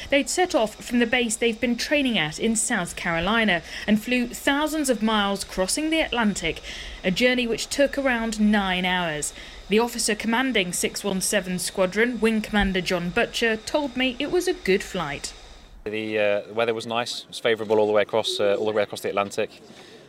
They'd 0.08 0.30
set 0.30 0.54
off 0.54 0.76
from 0.76 0.98
the 0.98 1.06
base 1.06 1.36
they've 1.36 1.60
been 1.60 1.76
training 1.76 2.18
at 2.18 2.38
in 2.38 2.56
South 2.56 2.96
Carolina 2.96 3.62
and 3.86 4.02
flew 4.02 4.28
thousands 4.28 4.88
of 4.88 5.02
miles 5.02 5.44
crossing 5.44 5.90
the 5.90 6.00
Atlantic, 6.00 6.62
a 7.02 7.10
journey 7.10 7.46
which 7.46 7.68
took 7.68 7.98
around 7.98 8.40
nine 8.40 8.84
hours. 8.84 9.34
The 9.70 9.78
officer 9.78 10.14
commanding 10.14 10.74
617 10.74 11.58
Squadron, 11.58 12.20
Wing 12.20 12.42
Commander 12.42 12.82
John 12.82 13.08
Butcher, 13.08 13.56
told 13.56 13.96
me 13.96 14.14
it 14.18 14.30
was 14.30 14.46
a 14.46 14.52
good 14.52 14.82
flight. 14.82 15.32
The, 15.84 16.18
uh, 16.18 16.52
weather 16.52 16.74
was 16.74 16.86
nice; 16.86 17.22
it 17.22 17.28
was 17.28 17.38
favourable 17.38 17.78
all 17.78 17.86
the 17.86 17.92
way 17.92 18.02
across, 18.02 18.38
uh, 18.38 18.56
all 18.58 18.66
the 18.66 18.72
way 18.72 18.82
across 18.82 19.00
the 19.00 19.08
Atlantic, 19.08 19.62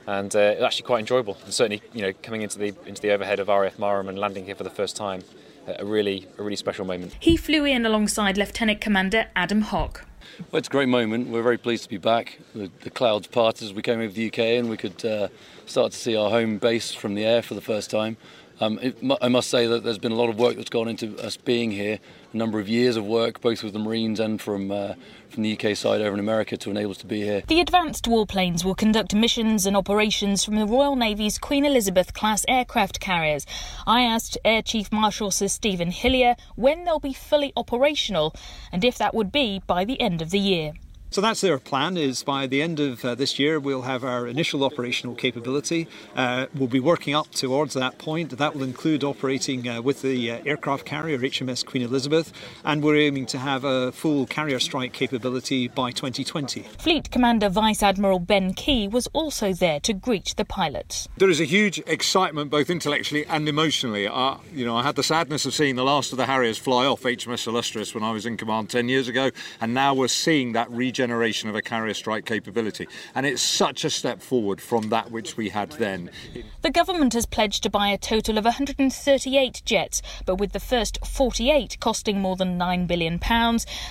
and 0.07 0.35
uh, 0.35 0.39
it 0.39 0.55
was 0.55 0.65
actually 0.65 0.87
quite 0.87 0.99
enjoyable. 0.99 1.37
And 1.45 1.53
certainly, 1.53 1.81
you 1.93 2.01
know, 2.01 2.11
coming 2.21 2.41
into 2.41 2.59
the 2.59 2.75
into 2.85 3.01
the 3.01 3.11
overhead 3.11 3.39
of 3.39 3.47
RAF 3.47 3.77
Marham 3.77 4.09
and 4.09 4.19
landing 4.19 4.43
here 4.43 4.55
for 4.55 4.65
the 4.65 4.69
first 4.69 4.97
time, 4.97 5.23
a 5.67 5.85
really 5.85 6.27
a 6.37 6.43
really 6.43 6.57
special 6.57 6.83
moment. 6.83 7.15
He 7.21 7.37
flew 7.37 7.63
in 7.63 7.85
alongside 7.85 8.37
Lieutenant 8.37 8.81
Commander 8.81 9.27
Adam 9.37 9.61
Hock. 9.61 10.05
Well, 10.51 10.59
it's 10.59 10.67
a 10.67 10.71
great 10.71 10.89
moment. 10.89 11.29
We're 11.29 11.43
very 11.43 11.57
pleased 11.57 11.83
to 11.83 11.89
be 11.89 11.97
back. 11.97 12.39
The, 12.53 12.69
the 12.81 12.89
clouds 12.89 13.27
parted 13.27 13.63
as 13.63 13.73
we 13.73 13.81
came 13.81 14.01
over 14.01 14.11
the 14.11 14.27
UK, 14.27 14.39
and 14.39 14.69
we 14.69 14.75
could 14.75 15.05
uh, 15.05 15.29
start 15.65 15.93
to 15.93 15.97
see 15.97 16.17
our 16.17 16.29
home 16.29 16.57
base 16.57 16.93
from 16.93 17.15
the 17.15 17.23
air 17.23 17.41
for 17.41 17.53
the 17.53 17.61
first 17.61 17.89
time. 17.89 18.17
Um, 18.59 18.79
it, 18.81 18.97
I 19.21 19.27
must 19.27 19.49
say 19.49 19.67
that 19.67 19.83
there's 19.83 19.97
been 19.97 20.13
a 20.13 20.15
lot 20.15 20.29
of 20.29 20.37
work 20.39 20.55
that's 20.55 20.69
gone 20.69 20.87
into 20.87 21.17
us 21.19 21.35
being 21.35 21.71
here, 21.71 21.99
a 22.33 22.37
number 22.37 22.59
of 22.59 22.69
years 22.69 22.95
of 22.95 23.05
work, 23.05 23.41
both 23.41 23.63
with 23.63 23.73
the 23.73 23.79
Marines 23.79 24.19
and 24.19 24.41
from 24.41 24.71
uh, 24.71 24.93
from 25.29 25.43
the 25.43 25.59
UK 25.59 25.75
side 25.75 25.99
over 25.99 26.13
in 26.13 26.19
America 26.19 26.55
to 26.55 26.71
enable 26.71 26.91
us 26.91 26.97
to 26.97 27.05
be 27.05 27.21
here. 27.21 27.41
The 27.47 27.59
advanced 27.59 28.05
warplanes 28.05 28.63
will 28.63 28.75
conduct 28.75 29.13
missions 29.13 29.65
and 29.65 29.75
operations 29.75 30.45
from 30.45 30.55
the 30.55 30.65
Royal 30.65 30.95
Navy's 30.95 31.37
Queen 31.37 31.65
Elizabeth 31.65 32.13
class 32.13 32.45
aircraft 32.47 33.01
carriers. 33.01 33.45
I 33.85 34.01
asked 34.01 34.37
Air 34.45 34.61
Chief 34.61 34.91
Marshal 34.91 35.31
Sir 35.31 35.49
Stephen 35.49 35.91
Hillier 35.91 36.35
when 36.55 36.85
they'll 36.85 36.99
be 36.99 37.13
fully 37.13 37.51
operational 37.57 38.33
and 38.71 38.85
if 38.85 38.97
that 38.97 39.13
would 39.13 39.31
be 39.31 39.61
by 39.67 39.83
the 39.83 39.99
end 39.99 40.21
of 40.21 40.29
the 40.29 40.39
year. 40.39 40.73
So 41.11 41.21
that's 41.21 41.41
their 41.41 41.57
plan. 41.59 41.95
Is 41.95 42.23
by 42.23 42.45
the 42.47 42.61
end 42.61 42.79
of 42.79 43.05
uh, 43.05 43.15
this 43.15 43.39
year 43.39 43.59
we'll 43.59 43.83
have 43.83 44.03
our 44.03 44.27
initial 44.27 44.63
operational 44.63 45.15
capability. 45.15 45.87
Uh, 46.15 46.47
we'll 46.53 46.67
be 46.67 46.79
working 46.79 47.15
up 47.15 47.31
towards 47.31 47.73
that 47.75 47.97
point. 47.97 48.37
That 48.37 48.53
will 48.53 48.63
include 48.63 49.03
operating 49.03 49.67
uh, 49.67 49.81
with 49.81 50.01
the 50.01 50.31
uh, 50.31 50.41
aircraft 50.45 50.85
carrier 50.85 51.17
HMS 51.17 51.65
Queen 51.65 51.83
Elizabeth, 51.83 52.33
and 52.65 52.83
we're 52.83 52.97
aiming 52.97 53.27
to 53.27 53.37
have 53.37 53.63
a 53.63 53.91
full 53.91 54.25
carrier 54.25 54.59
strike 54.59 54.93
capability 54.93 55.67
by 55.67 55.91
2020. 55.91 56.63
Fleet 56.79 57.09
Commander 57.11 57.49
Vice 57.49 57.81
Admiral 57.81 58.19
Ben 58.19 58.53
Key 58.53 58.87
was 58.87 59.07
also 59.13 59.53
there 59.53 59.79
to 59.81 59.93
greet 59.93 60.33
the 60.35 60.45
pilots. 60.45 61.07
There 61.17 61.29
is 61.29 61.39
a 61.39 61.45
huge 61.45 61.79
excitement, 61.87 62.51
both 62.51 62.69
intellectually 62.69 63.25
and 63.27 63.47
emotionally. 63.47 64.03
you 64.03 64.65
know, 64.65 64.75
I 64.75 64.83
had 64.83 64.95
the 64.95 65.03
sadness 65.03 65.45
of 65.45 65.53
seeing 65.53 65.75
the 65.75 65.83
last 65.83 66.11
of 66.11 66.17
the 66.17 66.25
Harriers 66.25 66.57
fly 66.57 66.85
off 66.85 67.03
HMS 67.03 67.47
Illustrious 67.47 67.93
when 67.93 68.03
I 68.03 68.11
was 68.11 68.25
in 68.25 68.37
command 68.37 68.69
10 68.69 68.89
years 68.89 69.07
ago, 69.07 69.31
and 69.61 69.73
now 69.73 69.93
we're 69.93 70.07
seeing 70.07 70.53
that 70.53 70.69
region 70.71 70.94
generation 70.95 71.49
of 71.49 71.55
a 71.55 71.61
carrier 71.61 71.93
strike 71.93 72.25
capability. 72.25 72.87
And 73.13 73.25
it's 73.25 73.41
such 73.41 73.85
a 73.85 73.89
step 73.89 74.21
forward 74.21 74.59
from 74.59 74.89
that 74.89 75.11
which 75.11 75.37
we 75.37 75.49
had 75.49 75.71
then. 75.73 76.09
The 76.63 76.71
government 76.71 77.13
has 77.13 77.27
pledged 77.27 77.61
to 77.63 77.69
buy 77.69 77.89
a 77.89 77.97
total 77.97 78.37
of 78.37 78.45
138 78.45 79.61
jets, 79.65 80.01
but 80.25 80.37
with 80.37 80.53
the 80.53 80.59
first 80.59 81.05
48 81.05 81.77
costing 81.79 82.19
more 82.19 82.35
than 82.35 82.57
£9 82.57 82.87
billion, 82.87 83.19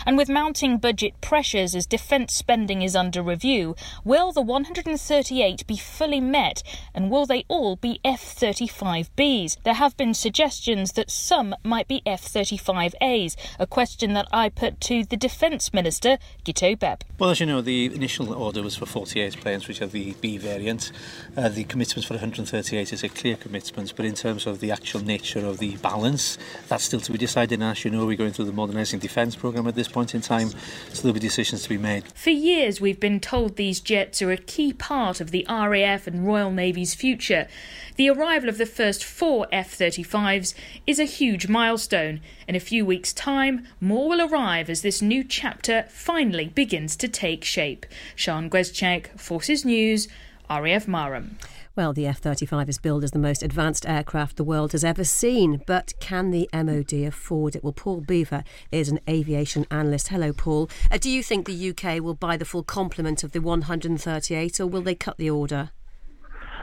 and 0.06 0.16
with 0.16 0.28
mounting 0.28 0.78
budget 0.78 1.20
pressures 1.20 1.74
as 1.74 1.86
defence 1.86 2.34
spending 2.34 2.82
is 2.82 2.96
under 2.96 3.22
review, 3.22 3.76
will 4.04 4.32
the 4.32 4.40
138 4.42 5.66
be 5.66 5.76
fully 5.76 6.20
met, 6.20 6.62
and 6.94 7.10
will 7.10 7.26
they 7.26 7.44
all 7.48 7.76
be 7.76 8.00
F 8.04 8.22
35Bs? 8.22 9.62
There 9.62 9.74
have 9.74 9.96
been 9.96 10.14
suggestions 10.14 10.92
that 10.92 11.10
some 11.10 11.54
might 11.62 11.86
be 11.86 12.02
F 12.06 12.24
35As, 12.24 13.36
a 13.58 13.66
question 13.66 14.14
that 14.14 14.28
I 14.32 14.48
put 14.48 14.80
to 14.82 15.04
the 15.04 15.16
Defence 15.16 15.72
Minister, 15.72 16.18
Guto 16.44 16.78
Bebb. 16.98 17.04
Well, 17.16 17.30
as 17.30 17.38
you 17.38 17.46
know, 17.46 17.60
the 17.60 17.86
initial 17.94 18.32
order 18.32 18.60
was 18.60 18.76
for 18.76 18.86
48 18.86 19.36
planes, 19.40 19.68
which 19.68 19.80
are 19.80 19.86
the 19.86 20.14
B 20.20 20.36
variant. 20.36 20.90
Uh, 21.36 21.48
the 21.48 21.62
commitment 21.62 22.04
for 22.04 22.14
138 22.14 22.92
is 22.92 23.04
a 23.04 23.08
clear 23.08 23.36
commitment, 23.36 23.94
but 23.94 24.04
in 24.04 24.14
terms 24.14 24.48
of 24.48 24.58
the 24.58 24.72
actual 24.72 25.00
nature 25.00 25.46
of 25.46 25.58
the 25.58 25.76
balance, 25.76 26.38
that's 26.68 26.82
still 26.82 27.00
to 27.00 27.12
be 27.12 27.18
decided. 27.18 27.60
And 27.60 27.70
as 27.70 27.84
you 27.84 27.92
know, 27.92 28.04
we're 28.04 28.16
going 28.16 28.32
through 28.32 28.46
the 28.46 28.52
modernising 28.52 28.98
defence 28.98 29.36
programme 29.36 29.68
at 29.68 29.76
this 29.76 29.86
point 29.86 30.14
in 30.14 30.22
time, 30.22 30.50
so 30.92 31.02
there'll 31.02 31.14
be 31.14 31.20
decisions 31.20 31.62
to 31.62 31.68
be 31.68 31.78
made. 31.78 32.04
For 32.14 32.30
years, 32.30 32.80
we've 32.80 32.98
been 32.98 33.20
told 33.20 33.54
these 33.54 33.78
jets 33.78 34.20
are 34.20 34.32
a 34.32 34.36
key 34.36 34.72
part 34.72 35.20
of 35.20 35.30
the 35.30 35.46
RAF 35.48 36.08
and 36.08 36.26
Royal 36.26 36.50
Navy's 36.50 36.96
future. 36.96 37.46
The 37.94 38.10
arrival 38.10 38.48
of 38.48 38.58
the 38.58 38.66
first 38.66 39.04
four 39.04 39.46
F 39.52 39.78
35s 39.78 40.52
is 40.84 40.98
a 40.98 41.04
huge 41.04 41.46
milestone. 41.46 42.20
In 42.48 42.56
a 42.56 42.60
few 42.60 42.84
weeks' 42.84 43.12
time, 43.12 43.68
more 43.80 44.08
will 44.08 44.20
arrive 44.20 44.68
as 44.68 44.82
this 44.82 45.00
new 45.00 45.22
chapter 45.22 45.86
finally 45.88 46.48
begins 46.48 46.83
to 46.96 47.08
take 47.08 47.44
shape. 47.44 47.86
Sean 48.14 48.48
Grezchek, 48.48 49.18
Forces 49.18 49.64
News, 49.64 50.08
RAF 50.48 50.86
Marham. 50.86 51.36
Well, 51.76 51.92
the 51.92 52.06
F 52.06 52.18
35 52.18 52.68
is 52.68 52.78
billed 52.78 53.02
as 53.02 53.10
the 53.10 53.18
most 53.18 53.42
advanced 53.42 53.84
aircraft 53.88 54.36
the 54.36 54.44
world 54.44 54.70
has 54.72 54.84
ever 54.84 55.02
seen, 55.02 55.60
but 55.66 55.92
can 55.98 56.30
the 56.30 56.48
MOD 56.52 56.92
afford 57.04 57.56
it? 57.56 57.64
Well, 57.64 57.72
Paul 57.72 58.00
Beaver 58.00 58.44
is 58.70 58.88
an 58.88 59.00
aviation 59.08 59.66
analyst. 59.72 60.08
Hello, 60.08 60.32
Paul. 60.32 60.70
Uh, 60.88 60.98
do 60.98 61.10
you 61.10 61.20
think 61.20 61.46
the 61.46 61.70
UK 61.70 62.00
will 62.00 62.14
buy 62.14 62.36
the 62.36 62.44
full 62.44 62.62
complement 62.62 63.24
of 63.24 63.32
the 63.32 63.40
138 63.40 64.60
or 64.60 64.66
will 64.68 64.82
they 64.82 64.94
cut 64.94 65.16
the 65.16 65.30
order? 65.30 65.70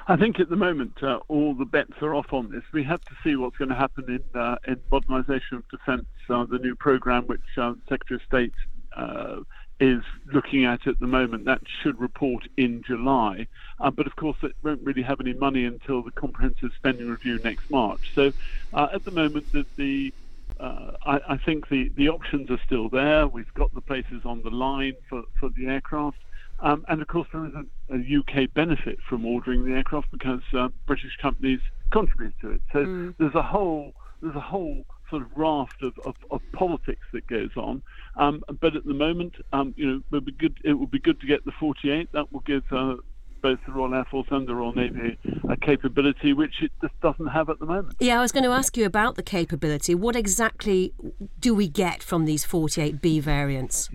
I 0.07 0.15
think 0.15 0.39
at 0.39 0.49
the 0.49 0.55
moment 0.55 1.03
uh, 1.03 1.19
all 1.27 1.53
the 1.55 1.65
bets 1.65 1.93
are 2.01 2.15
off 2.15 2.31
on 2.31 2.49
this. 2.49 2.63
We 2.73 2.83
have 2.85 3.01
to 3.01 3.11
see 3.23 3.35
what's 3.35 3.57
going 3.57 3.69
to 3.69 3.75
happen 3.75 4.05
in 4.07 4.39
uh, 4.39 4.55
in 4.67 4.77
modernisation 4.91 5.57
of 5.57 5.69
defence, 5.69 6.05
uh, 6.29 6.45
the 6.45 6.57
new 6.57 6.75
programme 6.75 7.25
which 7.27 7.41
uh, 7.57 7.73
Secretary 7.87 8.15
of 8.15 8.21
State 8.27 8.53
uh, 8.95 9.41
is 9.81 10.03
looking 10.31 10.63
at 10.63 10.87
at 10.87 10.99
the 10.99 11.07
moment. 11.07 11.45
That 11.45 11.61
should 11.81 11.99
report 11.99 12.47
in 12.55 12.83
July, 12.85 13.47
uh, 13.79 13.91
but 13.91 14.07
of 14.07 14.15
course 14.15 14.37
it 14.43 14.53
won't 14.63 14.81
really 14.83 15.01
have 15.01 15.19
any 15.19 15.33
money 15.33 15.65
until 15.65 16.03
the 16.03 16.11
comprehensive 16.11 16.69
spending 16.77 17.09
review 17.09 17.39
next 17.43 17.69
March. 17.69 18.01
So 18.15 18.31
at 18.73 19.03
the 19.03 19.11
moment, 19.11 19.51
the, 19.51 19.65
the 19.75 20.13
uh, 20.59 20.91
I, 21.05 21.19
I, 21.29 21.37
think 21.37 21.69
the, 21.69 21.91
the 21.97 22.09
options 22.09 22.51
are 22.51 22.59
still 22.65 22.87
there. 22.87 23.27
We've 23.27 23.53
got 23.55 23.73
the 23.73 23.81
places 23.81 24.21
on 24.25 24.43
the 24.43 24.51
line 24.51 24.93
for, 25.09 25.23
for 25.39 25.49
the 25.57 25.65
aircraft. 25.65 26.17
Um, 26.59 26.85
and 26.87 27.01
of 27.01 27.07
course, 27.07 27.27
there 27.33 27.45
is 27.47 27.53
a, 27.55 27.95
a, 27.95 27.97
UK 27.97 28.53
benefit 28.53 28.99
from 29.09 29.25
ordering 29.25 29.65
the 29.65 29.73
aircraft 29.73 30.11
because 30.11 30.41
uh, 30.55 30.67
British 30.85 31.17
companies 31.19 31.59
contribute 31.91 32.35
to 32.41 32.51
it. 32.51 32.61
So 32.71 32.79
mm. 32.85 33.15
there's 33.17 33.33
a 33.33 33.41
whole 33.41 33.93
there's 34.21 34.35
a 34.35 34.41
whole 34.41 34.85
sort 35.11 35.21
of 35.21 35.29
raft 35.35 35.83
of, 35.83 35.93
of, 36.05 36.15
of 36.31 36.41
politics 36.53 37.05
that 37.13 37.27
goes 37.27 37.51
on. 37.55 37.83
Um, 38.15 38.43
but 38.59 38.75
at 38.75 38.85
the 38.85 38.93
moment, 38.95 39.35
um, 39.53 39.75
you 39.77 39.85
know, 39.85 39.97
it 39.97 40.03
would 40.11 40.25
be 40.25 40.31
good. 40.31 40.57
It 40.63 40.73
would 40.73 40.89
be 40.89 40.99
good 40.99 41.21
to 41.21 41.27
get 41.27 41.45
the 41.45 41.51
48. 41.59 42.11
That 42.13 42.33
will 42.33 42.39
give 42.39 42.63
uh, 42.71 42.95
both 43.41 43.59
the 43.65 43.71
Royal 43.71 43.93
Air 43.93 44.05
Force 44.09 44.27
and 44.31 44.47
the 44.47 44.55
Royal 44.55 44.73
Navy 44.73 45.17
a 45.49 45.57
capability 45.57 46.33
which 46.33 46.61
it 46.61 46.71
just 46.81 46.99
doesn't 47.01 47.27
have 47.27 47.49
at 47.49 47.59
the 47.59 47.65
moment. 47.65 47.95
Yeah, 47.99 48.19
I 48.19 48.21
was 48.21 48.31
going 48.31 48.43
to 48.43 48.51
ask 48.51 48.77
you 48.77 48.85
about 48.85 49.15
the 49.15 49.23
capability. 49.23 49.95
What 49.95 50.15
exactly 50.15 50.93
do 51.39 51.53
we 51.53 51.67
get 51.67 52.03
from 52.03 52.25
these 52.25 52.45
48B 52.45 53.21
variants? 53.21 53.89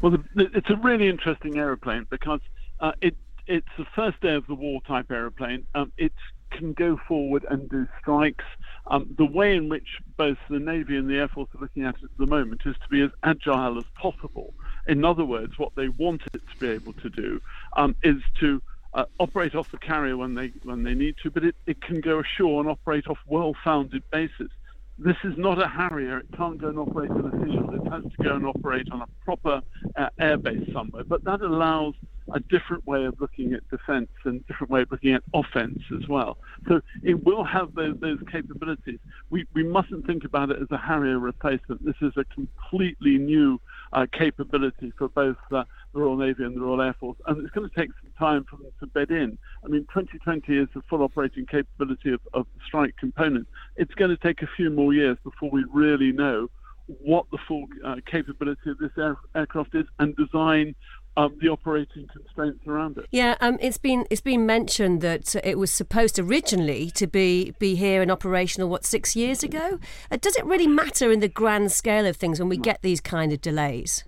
Well, 0.00 0.12
the, 0.12 0.50
it's 0.54 0.70
a 0.70 0.76
really 0.76 1.08
interesting 1.08 1.58
aeroplane 1.58 2.06
because 2.10 2.40
uh, 2.80 2.92
it 3.00 3.16
it's 3.46 3.66
the 3.78 3.86
first 3.96 4.20
day 4.20 4.34
of 4.34 4.46
the 4.46 4.54
war 4.54 4.80
type 4.86 5.10
aeroplane. 5.10 5.66
Um, 5.74 5.90
it 5.96 6.12
can 6.50 6.74
go 6.74 7.00
forward 7.08 7.46
and 7.50 7.68
do 7.68 7.86
strikes. 8.00 8.44
Um, 8.90 9.14
the 9.18 9.26
way 9.26 9.54
in 9.54 9.68
which 9.68 9.86
both 10.16 10.38
the 10.48 10.58
Navy 10.58 10.96
and 10.96 11.08
the 11.08 11.16
Air 11.16 11.28
Force 11.28 11.48
are 11.54 11.60
looking 11.60 11.84
at 11.84 11.96
it 11.96 12.04
at 12.04 12.18
the 12.18 12.26
moment 12.26 12.62
is 12.64 12.74
to 12.82 12.88
be 12.88 13.02
as 13.02 13.10
agile 13.22 13.78
as 13.78 13.84
possible. 13.94 14.54
In 14.86 15.04
other 15.04 15.24
words, 15.24 15.58
what 15.58 15.72
they 15.76 15.88
want 15.88 16.22
it 16.32 16.40
to 16.50 16.56
be 16.58 16.68
able 16.68 16.94
to 16.94 17.10
do 17.10 17.40
um, 17.76 17.94
is 18.02 18.16
to 18.40 18.62
uh, 18.94 19.04
operate 19.20 19.54
off 19.54 19.66
the 19.70 19.78
carrier 19.78 20.16
when 20.16 20.34
they 20.34 20.52
when 20.62 20.82
they 20.82 20.94
need 20.94 21.16
to, 21.22 21.30
but 21.30 21.44
it, 21.44 21.54
it 21.66 21.82
can 21.82 22.00
go 22.00 22.20
ashore 22.20 22.60
and 22.60 22.70
operate 22.70 23.06
off 23.08 23.18
well-founded 23.26 24.02
bases. 24.10 24.50
This 24.98 25.16
is 25.22 25.34
not 25.36 25.62
a 25.62 25.68
Harrier. 25.68 26.18
It 26.18 26.26
can't 26.36 26.58
go 26.58 26.68
and 26.68 26.78
operate 26.78 27.10
in 27.10 27.24
a 27.24 27.30
field. 27.30 27.72
It 27.74 27.92
has 27.92 28.02
to 28.02 28.22
go 28.22 28.34
and 28.34 28.46
operate 28.46 28.88
on 28.90 29.02
a 29.02 29.06
proper 29.24 29.60
uh, 29.96 30.08
airbase 30.18 30.72
somewhere. 30.72 31.04
But 31.04 31.22
that 31.24 31.40
allows 31.40 31.94
a 32.34 32.40
different 32.40 32.86
way 32.86 33.04
of 33.04 33.20
looking 33.20 33.52
at 33.54 33.68
defence 33.70 34.10
and 34.24 34.46
different 34.46 34.70
way 34.70 34.82
of 34.82 34.90
looking 34.90 35.14
at 35.14 35.22
offence 35.34 35.80
as 35.96 36.08
well. 36.08 36.38
So 36.68 36.80
it 37.02 37.24
will 37.24 37.44
have 37.44 37.74
those, 37.74 37.96
those 38.00 38.18
capabilities. 38.30 38.98
We, 39.30 39.46
we 39.54 39.64
mustn't 39.64 40.06
think 40.06 40.24
about 40.24 40.50
it 40.50 40.60
as 40.60 40.68
a 40.70 40.78
Harrier 40.78 41.18
replacement. 41.18 41.84
This 41.84 41.96
is 42.00 42.12
a 42.16 42.24
completely 42.24 43.18
new 43.18 43.60
uh, 43.92 44.06
capability 44.12 44.92
for 44.98 45.08
both 45.08 45.36
uh, 45.52 45.64
the 45.94 46.00
Royal 46.00 46.16
Navy 46.16 46.44
and 46.44 46.54
the 46.54 46.60
Royal 46.60 46.82
Air 46.82 46.94
Force, 46.98 47.16
and 47.26 47.42
it's 47.42 47.54
going 47.54 47.68
to 47.68 47.74
take 47.74 47.90
some 48.02 48.12
time 48.18 48.44
for 48.48 48.56
them 48.56 48.70
to 48.80 48.86
bed 48.86 49.10
in. 49.10 49.38
I 49.64 49.68
mean, 49.68 49.82
2020 49.94 50.56
is 50.56 50.68
the 50.74 50.82
full 50.88 51.02
operating 51.02 51.46
capability 51.46 52.12
of, 52.12 52.20
of 52.34 52.46
the 52.54 52.60
strike 52.66 52.96
component. 52.98 53.48
It's 53.76 53.94
going 53.94 54.10
to 54.10 54.16
take 54.16 54.42
a 54.42 54.48
few 54.56 54.70
more 54.70 54.92
years 54.92 55.16
before 55.24 55.50
we 55.50 55.64
really 55.72 56.12
know 56.12 56.48
what 56.86 57.26
the 57.30 57.38
full 57.46 57.66
uh, 57.84 57.96
capability 58.10 58.70
of 58.70 58.78
this 58.78 58.90
air, 58.98 59.16
aircraft 59.34 59.74
is 59.74 59.84
and 59.98 60.16
design 60.16 60.74
um, 61.18 61.36
the 61.40 61.48
operating 61.48 62.06
constraints 62.06 62.64
around 62.66 62.96
it. 62.96 63.06
Yeah, 63.10 63.34
um, 63.40 63.58
it's 63.60 63.76
been 63.76 64.06
it's 64.08 64.20
been 64.20 64.46
mentioned 64.46 65.00
that 65.00 65.34
it 65.44 65.58
was 65.58 65.72
supposed 65.72 66.16
originally 66.18 66.90
to 66.92 67.08
be 67.08 67.54
be 67.58 67.74
here 67.74 68.00
and 68.00 68.10
operational 68.10 68.68
what 68.68 68.84
six 68.84 69.16
years 69.16 69.42
ago. 69.42 69.80
Uh, 70.12 70.18
does 70.20 70.36
it 70.36 70.44
really 70.44 70.68
matter 70.68 71.10
in 71.10 71.18
the 71.18 71.28
grand 71.28 71.72
scale 71.72 72.06
of 72.06 72.16
things 72.16 72.38
when 72.38 72.48
we 72.48 72.56
get 72.56 72.82
these 72.82 73.00
kind 73.00 73.32
of 73.32 73.40
delays? 73.40 74.04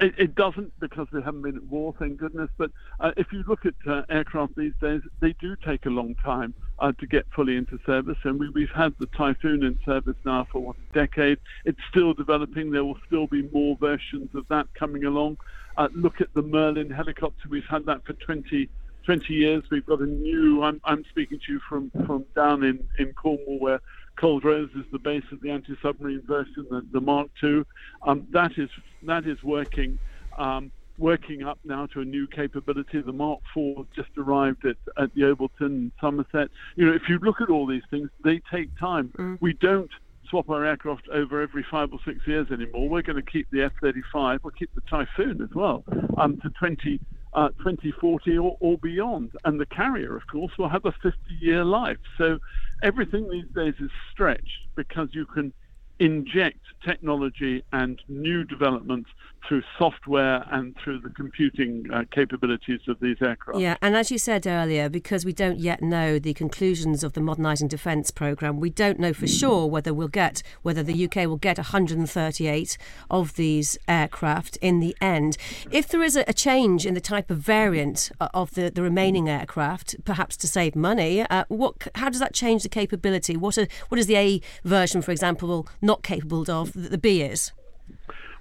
It, 0.00 0.14
it, 0.18 0.34
doesn't 0.34 0.72
because 0.80 1.08
we 1.12 1.22
haven't 1.22 1.42
been 1.42 1.56
at 1.56 1.64
war, 1.64 1.94
thank 1.98 2.18
goodness. 2.18 2.50
But 2.56 2.70
uh, 3.00 3.12
if 3.16 3.32
you 3.32 3.44
look 3.46 3.64
at 3.64 3.74
uh, 3.88 4.02
aircraft 4.08 4.56
these 4.56 4.74
days, 4.80 5.02
they 5.20 5.34
do 5.40 5.56
take 5.64 5.86
a 5.86 5.90
long 5.90 6.14
time 6.16 6.54
uh, 6.80 6.92
to 6.92 7.06
get 7.06 7.26
fully 7.34 7.56
into 7.56 7.78
service. 7.84 8.18
And 8.24 8.38
we, 8.38 8.66
have 8.66 8.76
had 8.76 8.94
the 8.98 9.06
Typhoon 9.06 9.62
in 9.62 9.78
service 9.84 10.16
now 10.24 10.46
for 10.50 10.60
what, 10.60 10.76
a 10.76 10.94
decade. 10.94 11.38
It's 11.64 11.80
still 11.90 12.14
developing. 12.14 12.70
There 12.70 12.84
will 12.84 12.98
still 13.06 13.26
be 13.26 13.48
more 13.52 13.76
versions 13.76 14.34
of 14.34 14.46
that 14.48 14.66
coming 14.74 15.04
along. 15.04 15.38
Uh, 15.76 15.88
look 15.94 16.20
at 16.20 16.32
the 16.34 16.42
Merlin 16.42 16.90
helicopter. 16.90 17.48
We've 17.48 17.64
had 17.68 17.86
that 17.86 18.04
for 18.04 18.12
20, 18.14 18.68
20 19.04 19.34
years. 19.34 19.62
We've 19.70 19.86
got 19.86 20.00
a 20.00 20.06
new. 20.06 20.62
I'm, 20.62 20.80
I'm 20.84 21.04
speaking 21.10 21.40
to 21.46 21.52
you 21.52 21.60
from, 21.68 21.90
from 22.06 22.24
down 22.34 22.64
in, 22.64 22.86
in 22.98 23.12
Cornwall 23.12 23.58
where 23.58 23.80
Culdrose 24.16 24.76
is 24.76 24.84
the 24.90 24.98
base 24.98 25.24
of 25.30 25.40
the 25.40 25.50
anti-submarine 25.50 26.22
version, 26.26 26.66
the, 26.70 26.84
the 26.92 27.00
Mark 27.00 27.28
II. 27.42 27.62
Um, 28.02 28.26
that 28.30 28.58
is 28.58 28.68
that 29.04 29.26
is 29.26 29.42
working 29.44 29.98
um, 30.36 30.72
working 30.98 31.44
up 31.44 31.58
now 31.64 31.86
to 31.86 32.00
a 32.00 32.04
new 32.04 32.26
capability. 32.26 33.00
The 33.00 33.12
Mark 33.12 33.40
IV 33.56 33.86
just 33.94 34.10
arrived 34.18 34.66
at, 34.66 34.76
at 35.02 35.14
the 35.14 35.48
in 35.60 35.92
Somerset. 36.00 36.48
You 36.76 36.86
know, 36.86 36.92
if 36.92 37.02
you 37.08 37.18
look 37.18 37.40
at 37.40 37.48
all 37.48 37.66
these 37.66 37.82
things, 37.90 38.10
they 38.24 38.40
take 38.50 38.76
time. 38.78 39.12
Mm. 39.16 39.38
We 39.40 39.54
don't 39.54 39.90
swap 40.28 40.50
our 40.50 40.64
aircraft 40.64 41.08
over 41.08 41.40
every 41.40 41.64
five 41.70 41.92
or 41.92 41.98
six 42.04 42.18
years 42.26 42.48
anymore. 42.50 42.88
We're 42.88 43.02
going 43.02 43.16
to 43.16 43.30
keep 43.30 43.48
the 43.50 43.62
F-35. 43.64 44.40
We'll 44.42 44.50
keep 44.50 44.74
the 44.74 44.82
Typhoon 44.82 45.40
as 45.42 45.54
well 45.54 45.84
um, 46.18 46.38
to 46.42 46.50
20 46.50 47.00
uh, 47.34 47.48
2040 47.58 48.38
or, 48.38 48.56
or, 48.60 48.78
beyond. 48.78 49.32
And 49.44 49.60
the 49.60 49.66
carrier, 49.66 50.16
of 50.16 50.26
course, 50.26 50.52
will 50.58 50.68
have 50.68 50.84
a 50.86 50.92
50 51.02 51.16
year 51.40 51.64
life. 51.64 51.98
So 52.16 52.38
everything 52.82 53.28
these 53.30 53.48
days 53.54 53.74
is 53.80 53.90
stretched 54.10 54.66
because 54.76 55.08
you 55.12 55.26
can 55.26 55.52
inject 55.98 56.60
technology 56.84 57.62
and 57.72 58.00
new 58.08 58.44
developments 58.44 59.10
through 59.46 59.62
software 59.78 60.44
and 60.50 60.76
through 60.82 61.00
the 61.00 61.08
computing 61.10 61.86
uh, 61.92 62.02
capabilities 62.12 62.80
of 62.86 62.98
these 63.00 63.16
aircraft. 63.22 63.58
Yeah, 63.58 63.76
and 63.80 63.96
as 63.96 64.10
you 64.10 64.18
said 64.18 64.46
earlier, 64.46 64.88
because 64.88 65.24
we 65.24 65.32
don't 65.32 65.58
yet 65.58 65.80
know 65.80 66.18
the 66.18 66.34
conclusions 66.34 67.02
of 67.02 67.14
the 67.14 67.20
modernising 67.20 67.68
defence 67.68 68.10
programme, 68.10 68.60
we 68.60 68.70
don't 68.70 68.98
know 68.98 69.12
for 69.12 69.26
sure 69.26 69.66
whether 69.66 69.94
we'll 69.94 70.08
get 70.08 70.42
whether 70.62 70.82
the 70.82 71.04
UK 71.04 71.16
will 71.26 71.36
get 71.36 71.56
138 71.56 72.78
of 73.10 73.34
these 73.36 73.78
aircraft 73.88 74.56
in 74.58 74.80
the 74.80 74.94
end. 75.00 75.38
If 75.70 75.88
there 75.88 76.02
is 76.02 76.16
a, 76.16 76.24
a 76.28 76.34
change 76.34 76.84
in 76.84 76.94
the 76.94 77.00
type 77.00 77.30
of 77.30 77.38
variant 77.38 78.10
uh, 78.20 78.28
of 78.34 78.54
the, 78.54 78.70
the 78.70 78.82
remaining 78.82 79.28
aircraft, 79.28 79.96
perhaps 80.04 80.36
to 80.38 80.48
save 80.48 80.76
money, 80.76 81.22
uh, 81.22 81.44
what 81.48 81.88
how 81.94 82.10
does 82.10 82.20
that 82.20 82.34
change 82.34 82.62
the 82.62 82.68
capability? 82.68 83.36
What 83.36 83.56
are, 83.56 83.66
what 83.88 83.98
is 83.98 84.06
the 84.06 84.16
A 84.16 84.40
version, 84.64 85.00
for 85.00 85.10
example, 85.10 85.66
not 85.88 86.02
capable 86.02 86.44
of 86.48 86.72
that 86.74 86.90
the 86.90 86.98
B 86.98 87.22
is? 87.22 87.52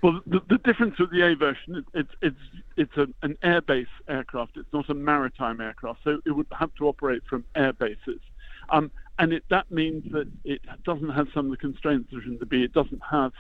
Well, 0.04 0.22
the, 0.28 0.42
the 0.48 0.60
difference 0.60 1.00
with 1.00 1.10
the 1.10 1.24
A 1.24 1.36
version, 1.36 1.78
it, 1.78 1.86
it's 1.96 2.14
it's 2.22 2.44
it's 2.82 2.98
a, 2.98 3.08
an 3.24 3.36
airbase 3.44 3.88
aircraft. 4.08 4.58
It's 4.58 4.72
not 4.72 4.88
a 4.90 4.94
maritime 4.94 5.60
aircraft, 5.60 6.02
so 6.04 6.20
it 6.24 6.32
would 6.32 6.46
have 6.52 6.74
to 6.76 6.88
operate 6.88 7.24
from 7.28 7.44
air 7.56 7.74
bases. 7.74 8.22
Um, 8.70 8.92
and 9.18 9.34
it, 9.34 9.44
that 9.50 9.72
means 9.72 10.04
that 10.12 10.28
it 10.44 10.62
doesn't 10.84 11.10
have 11.10 11.28
some 11.34 11.46
of 11.46 11.52
the 11.52 11.58
constraints 11.58 12.12
that 12.12 12.24
in 12.26 12.38
the 12.38 12.46
B. 12.46 12.64
It 12.64 12.74
doesn't 12.74 13.02
have 13.10 13.32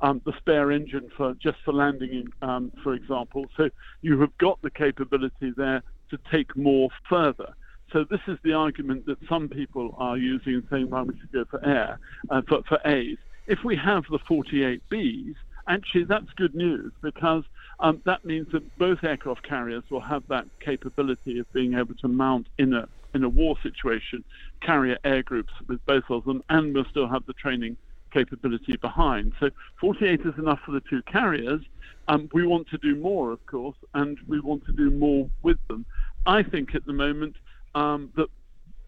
um, 0.00 0.22
the 0.24 0.32
spare 0.38 0.72
engine 0.72 1.10
for 1.16 1.34
just 1.34 1.58
for 1.64 1.74
landing, 1.74 2.28
um, 2.40 2.72
for 2.82 2.94
example. 2.94 3.46
So 3.56 3.68
you 4.00 4.18
have 4.20 4.36
got 4.38 4.62
the 4.62 4.70
capability 4.70 5.52
there 5.56 5.82
to 6.10 6.18
take 6.30 6.56
more 6.56 6.88
further. 7.10 7.54
So 7.92 8.04
this 8.04 8.20
is 8.26 8.38
the 8.42 8.52
argument 8.52 9.06
that 9.06 9.18
some 9.28 9.48
people 9.48 9.94
are 9.98 10.16
using 10.16 10.62
saying, 10.70 10.90
well, 10.90 11.04
we 11.04 11.18
should 11.18 11.32
go 11.32 11.44
for 11.44 11.64
air, 11.64 11.98
uh, 12.30 12.42
for, 12.48 12.62
for 12.68 12.78
A's. 12.84 13.18
If 13.46 13.60
we 13.64 13.76
have 13.76 14.04
the 14.10 14.18
48 14.26 14.82
Bs, 14.90 15.34
actually 15.68 16.04
that's 16.04 16.30
good 16.36 16.54
news 16.54 16.92
because 17.02 17.44
um, 17.80 18.00
that 18.04 18.24
means 18.24 18.48
that 18.52 18.78
both 18.78 19.04
aircraft 19.04 19.42
carriers 19.42 19.84
will 19.90 20.00
have 20.00 20.22
that 20.28 20.46
capability 20.60 21.38
of 21.38 21.52
being 21.52 21.74
able 21.74 21.94
to 21.96 22.08
mount 22.08 22.46
in 22.58 22.74
a 22.74 22.88
in 23.14 23.24
a 23.24 23.28
war 23.28 23.56
situation 23.62 24.22
carrier 24.60 24.98
air 25.04 25.22
groups 25.22 25.52
with 25.68 25.84
both 25.86 26.04
of 26.10 26.24
them, 26.24 26.42
and 26.50 26.74
we'll 26.74 26.84
still 26.90 27.08
have 27.08 27.24
the 27.26 27.32
training 27.32 27.76
capability 28.12 28.76
behind. 28.76 29.32
So 29.40 29.50
48 29.80 30.20
is 30.20 30.34
enough 30.38 30.60
for 30.64 30.72
the 30.72 30.82
two 30.88 31.02
carriers. 31.02 31.62
Um, 32.08 32.28
we 32.32 32.46
want 32.46 32.68
to 32.68 32.78
do 32.78 32.94
more, 32.94 33.32
of 33.32 33.44
course, 33.46 33.76
and 33.94 34.18
we 34.28 34.40
want 34.40 34.66
to 34.66 34.72
do 34.72 34.90
more 34.90 35.28
with 35.42 35.58
them. 35.68 35.86
I 36.26 36.42
think 36.42 36.74
at 36.74 36.84
the 36.84 36.92
moment 36.92 37.36
um, 37.74 38.12
that, 38.16 38.28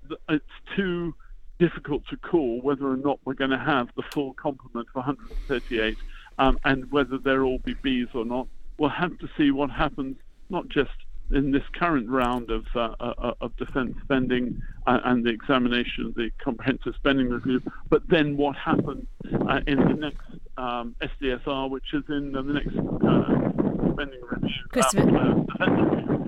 that 0.09 0.19
it's 0.29 0.45
too 0.77 1.15
difficult 1.59 2.07
to 2.09 2.17
call 2.17 2.61
whether 2.63 2.87
or 2.87 2.97
not 2.97 3.19
we're 3.25 3.35
going 3.35 3.51
to 3.51 3.59
have 3.59 3.89
the 3.97 4.03
full 4.13 4.35
complement 4.35 4.89
of 4.95 5.07
138 5.07 5.97
um, 6.39 6.59
and 6.65 6.91
whether 6.91 7.19
there 7.19 7.45
will 7.45 7.59
be 7.59 7.75
bees 7.75 8.09
or 8.15 8.25
not. 8.25 8.47
We'll 8.79 8.91
have 8.91 9.19
to 9.19 9.29
see 9.37 9.51
what 9.51 9.71
happens, 9.71 10.17
not 10.51 10.69
just 10.69 10.91
in 11.31 11.51
this 11.51 11.65
current 11.75 12.09
round 12.09 12.51
of, 12.51 12.65
uh, 12.75 12.95
uh, 13.01 13.35
of 13.41 13.55
defence 13.57 13.95
spending 14.03 14.63
uh, 14.87 15.01
and 15.05 15.25
the 15.25 15.31
examination 15.31 16.07
of 16.07 16.15
the 16.15 16.31
comprehensive 16.43 16.95
spending 16.95 17.29
review, 17.29 17.61
but 17.91 18.03
then 18.09 18.37
what 18.37 18.57
happens 18.57 19.07
uh, 19.49 19.61
in 19.67 19.79
the 19.79 19.95
next 19.95 20.27
um, 20.57 20.95
SDSR, 21.03 21.69
which 21.69 21.93
is 21.93 22.05
in 22.09 22.33
the 22.33 22.43
next 22.43 22.77
uh, 22.77 23.93
spending 23.93 24.21
review. 24.23 24.49
Christopher. 24.71 26.28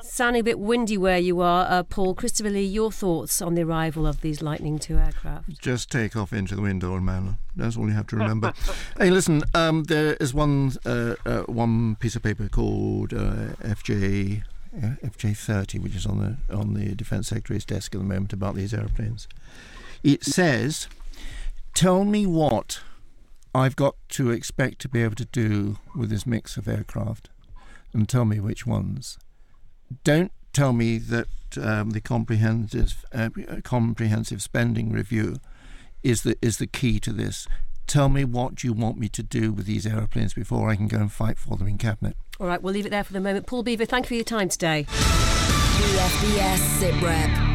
Sounding 0.00 0.40
a 0.40 0.44
bit 0.44 0.58
windy 0.58 0.96
where 0.96 1.18
you 1.18 1.40
are, 1.40 1.66
uh, 1.68 1.82
Paul. 1.82 2.14
Christopher 2.14 2.50
Lee, 2.50 2.64
your 2.64 2.90
thoughts 2.90 3.42
on 3.42 3.54
the 3.54 3.62
arrival 3.62 4.06
of 4.06 4.20
these 4.20 4.42
Lightning 4.42 4.80
II 4.88 4.96
aircraft? 4.96 5.60
Just 5.60 5.90
take 5.90 6.16
off 6.16 6.32
into 6.32 6.56
the 6.56 6.62
wind, 6.62 6.82
old 6.82 7.02
man. 7.02 7.36
That's 7.54 7.76
all 7.76 7.86
you 7.86 7.94
have 7.94 8.06
to 8.08 8.16
remember. 8.16 8.52
hey, 8.98 9.10
listen, 9.10 9.42
um, 9.54 9.84
there 9.84 10.14
is 10.14 10.32
one 10.32 10.72
uh, 10.84 11.14
uh, 11.26 11.42
one 11.42 11.96
piece 11.96 12.16
of 12.16 12.22
paper 12.22 12.48
called 12.48 13.12
uh, 13.12 13.54
FJ 13.62 14.42
FJ30, 14.74 15.82
which 15.82 15.94
is 15.94 16.06
on 16.06 16.18
the 16.18 16.56
on 16.56 16.74
the 16.74 16.94
Defence 16.94 17.28
Secretary's 17.28 17.64
desk 17.64 17.94
at 17.94 18.00
the 18.00 18.06
moment 18.06 18.32
about 18.32 18.54
these 18.54 18.72
aeroplanes. 18.72 19.28
It 20.02 20.24
says 20.24 20.88
Tell 21.74 22.04
me 22.04 22.26
what 22.26 22.80
I've 23.54 23.76
got 23.76 23.96
to 24.10 24.30
expect 24.30 24.78
to 24.80 24.88
be 24.88 25.02
able 25.02 25.14
to 25.16 25.24
do 25.26 25.78
with 25.94 26.10
this 26.10 26.26
mix 26.26 26.56
of 26.56 26.68
aircraft, 26.68 27.28
and 27.92 28.08
tell 28.08 28.24
me 28.24 28.40
which 28.40 28.66
ones. 28.66 29.18
Don't 30.04 30.32
tell 30.52 30.72
me 30.72 30.98
that 30.98 31.28
um, 31.60 31.90
the 31.90 32.00
comprehensive 32.00 33.04
uh, 33.12 33.30
comprehensive 33.62 34.42
spending 34.42 34.90
review 34.90 35.36
is 36.02 36.22
the 36.22 36.36
is 36.40 36.58
the 36.58 36.66
key 36.66 36.98
to 37.00 37.12
this. 37.12 37.46
Tell 37.86 38.08
me 38.08 38.24
what 38.24 38.64
you 38.64 38.72
want 38.72 38.96
me 38.96 39.08
to 39.10 39.22
do 39.22 39.52
with 39.52 39.66
these 39.66 39.86
aeroplanes 39.86 40.34
before 40.34 40.70
I 40.70 40.76
can 40.76 40.88
go 40.88 40.98
and 40.98 41.12
fight 41.12 41.38
for 41.38 41.56
them 41.56 41.68
in 41.68 41.78
cabinet. 41.78 42.16
All 42.40 42.46
right, 42.46 42.62
we'll 42.62 42.72
leave 42.72 42.86
it 42.86 42.90
there 42.90 43.04
for 43.04 43.12
the 43.12 43.20
moment. 43.20 43.46
Paul 43.46 43.62
Beaver, 43.62 43.84
thank 43.84 44.06
you 44.06 44.08
for 44.08 44.14
your 44.14 44.24
time 44.24 44.48
today. 44.48 44.86
BFBS 44.88 46.58
SITREP. 46.80 47.51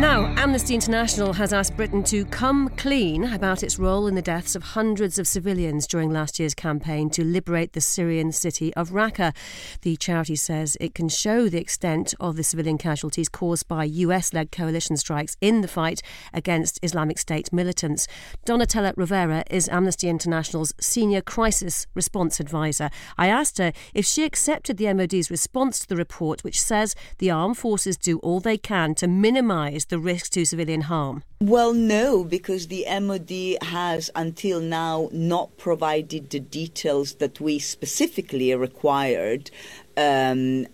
Now, 0.00 0.32
Amnesty 0.36 0.76
International 0.76 1.32
has 1.32 1.52
asked 1.52 1.76
Britain 1.76 2.04
to 2.04 2.24
come 2.26 2.68
clean 2.76 3.24
about 3.24 3.64
its 3.64 3.80
role 3.80 4.06
in 4.06 4.14
the 4.14 4.22
deaths 4.22 4.54
of 4.54 4.62
hundreds 4.62 5.18
of 5.18 5.26
civilians 5.26 5.88
during 5.88 6.12
last 6.12 6.38
year's 6.38 6.54
campaign 6.54 7.10
to 7.10 7.24
liberate 7.24 7.72
the 7.72 7.80
Syrian 7.80 8.30
city 8.30 8.72
of 8.74 8.90
Raqqa. 8.90 9.34
The 9.82 9.96
charity 9.96 10.36
says 10.36 10.76
it 10.80 10.94
can 10.94 11.08
show 11.08 11.48
the 11.48 11.58
extent 11.58 12.14
of 12.20 12.36
the 12.36 12.44
civilian 12.44 12.78
casualties 12.78 13.28
caused 13.28 13.66
by 13.66 13.82
US 13.82 14.32
led 14.32 14.52
coalition 14.52 14.96
strikes 14.96 15.36
in 15.40 15.62
the 15.62 15.68
fight 15.68 16.00
against 16.32 16.78
Islamic 16.84 17.18
State 17.18 17.52
militants. 17.52 18.06
Donatella 18.46 18.94
Rovera 18.94 19.42
is 19.50 19.68
Amnesty 19.68 20.08
International's 20.08 20.72
senior 20.78 21.22
crisis 21.22 21.88
response 21.94 22.38
advisor. 22.38 22.88
I 23.16 23.26
asked 23.26 23.58
her 23.58 23.72
if 23.94 24.06
she 24.06 24.22
accepted 24.22 24.76
the 24.76 24.94
MOD's 24.94 25.28
response 25.28 25.80
to 25.80 25.88
the 25.88 25.96
report, 25.96 26.44
which 26.44 26.62
says 26.62 26.94
the 27.18 27.32
armed 27.32 27.58
forces 27.58 27.96
do 27.96 28.20
all 28.20 28.38
they 28.38 28.58
can 28.58 28.94
to 28.94 29.08
minimise 29.08 29.57
the 29.66 29.98
risk 29.98 30.32
to 30.32 30.44
civilian 30.44 30.82
harm? 30.82 31.22
Well, 31.40 31.72
no, 31.72 32.24
because 32.24 32.66
the 32.68 32.84
MOD 33.00 33.58
has 33.62 34.10
until 34.14 34.60
now 34.60 35.08
not 35.12 35.56
provided 35.56 36.30
the 36.30 36.40
details 36.40 37.14
that 37.14 37.40
we 37.40 37.58
specifically 37.58 38.54
required 38.54 39.50
um, 39.96 40.66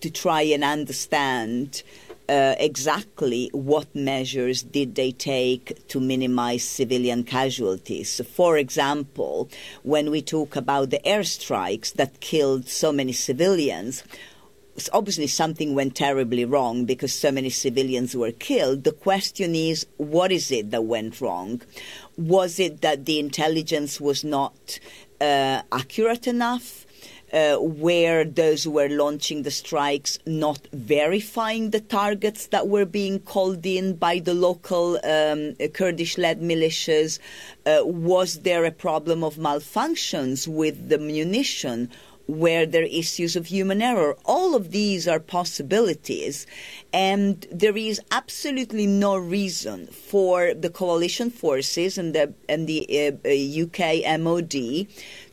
to 0.00 0.10
try 0.10 0.42
and 0.42 0.64
understand. 0.64 1.82
Uh, 2.28 2.54
exactly 2.60 3.50
what 3.52 3.92
measures 3.92 4.62
did 4.62 4.94
they 4.94 5.10
take 5.10 5.84
to 5.88 5.98
minimize 5.98 6.62
civilian 6.62 7.24
casualties. 7.24 8.20
For 8.32 8.56
example, 8.56 9.48
when 9.82 10.12
we 10.12 10.22
talk 10.22 10.54
about 10.54 10.90
the 10.90 11.00
airstrikes 11.00 11.92
that 11.94 12.20
killed 12.20 12.68
so 12.68 12.92
many 12.92 13.12
civilians, 13.12 14.04
obviously 14.92 15.26
something 15.26 15.74
went 15.74 15.96
terribly 15.96 16.44
wrong 16.44 16.84
because 16.84 17.12
so 17.12 17.30
many 17.30 17.50
civilians 17.50 18.16
were 18.16 18.32
killed. 18.32 18.84
The 18.84 18.92
question 18.92 19.54
is, 19.54 19.86
what 19.96 20.32
is 20.32 20.50
it 20.50 20.70
that 20.70 20.84
went 20.84 21.20
wrong? 21.20 21.62
Was 22.16 22.58
it 22.58 22.80
that 22.80 23.04
the 23.04 23.18
intelligence 23.18 24.00
was 24.00 24.24
not 24.24 24.78
uh, 25.20 25.62
accurate 25.72 26.26
enough? 26.26 26.86
Uh, 27.32 27.56
where 27.58 28.24
those 28.24 28.64
who 28.64 28.72
were 28.72 28.88
launching 28.88 29.44
the 29.44 29.52
strikes 29.52 30.18
not 30.26 30.66
verifying 30.72 31.70
the 31.70 31.78
targets 31.78 32.48
that 32.48 32.66
were 32.66 32.84
being 32.84 33.20
called 33.20 33.64
in 33.64 33.94
by 33.94 34.18
the 34.18 34.34
local 34.34 34.98
um, 35.04 35.54
Kurdish 35.72 36.18
led 36.18 36.40
militias? 36.40 37.20
Uh, 37.64 37.82
was 37.84 38.40
there 38.40 38.64
a 38.64 38.72
problem 38.72 39.22
of 39.22 39.36
malfunctions 39.36 40.48
with 40.48 40.88
the 40.88 40.98
munition? 40.98 41.88
Where 42.30 42.66
there 42.66 42.82
are 42.82 42.86
issues 42.86 43.36
of 43.36 43.46
human 43.46 43.82
error. 43.82 44.16
All 44.24 44.54
of 44.54 44.70
these 44.70 45.06
are 45.08 45.20
possibilities, 45.20 46.46
and 46.92 47.46
there 47.50 47.76
is 47.76 48.00
absolutely 48.10 48.86
no 48.86 49.16
reason 49.16 49.86
for 49.88 50.54
the 50.54 50.70
coalition 50.70 51.30
forces 51.30 51.98
and 51.98 52.14
the 52.14 52.34
and 52.48 52.66
the 52.66 52.80
uh, 53.24 53.64
UK 53.64 54.20
MOD 54.20 54.86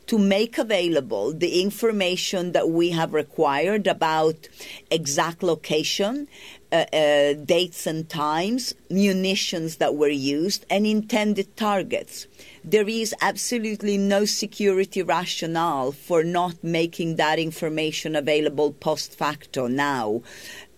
to 0.07 0.17
make 0.17 0.57
available 0.57 1.33
the 1.33 1.61
information 1.61 2.53
that 2.53 2.69
we 2.69 2.91
have 2.91 3.13
required 3.13 3.87
about 3.87 4.47
exact 4.89 5.43
location, 5.43 6.27
uh, 6.71 6.85
uh, 6.93 7.33
dates 7.33 7.85
and 7.85 8.09
times, 8.09 8.73
munitions 8.89 9.77
that 9.77 9.95
were 9.95 10.07
used, 10.07 10.65
and 10.69 10.87
intended 10.87 11.55
targets 11.57 12.25
there 12.69 12.89
is 12.89 13.15
absolutely 13.21 13.97
no 13.97 14.25
security 14.25 15.01
rationale 15.01 15.93
for 15.93 16.21
not 16.21 16.61
making 16.61 17.15
that 17.15 17.39
information 17.39 18.13
available 18.13 18.73
post 18.73 19.17
facto 19.17 19.67
now. 19.67 20.21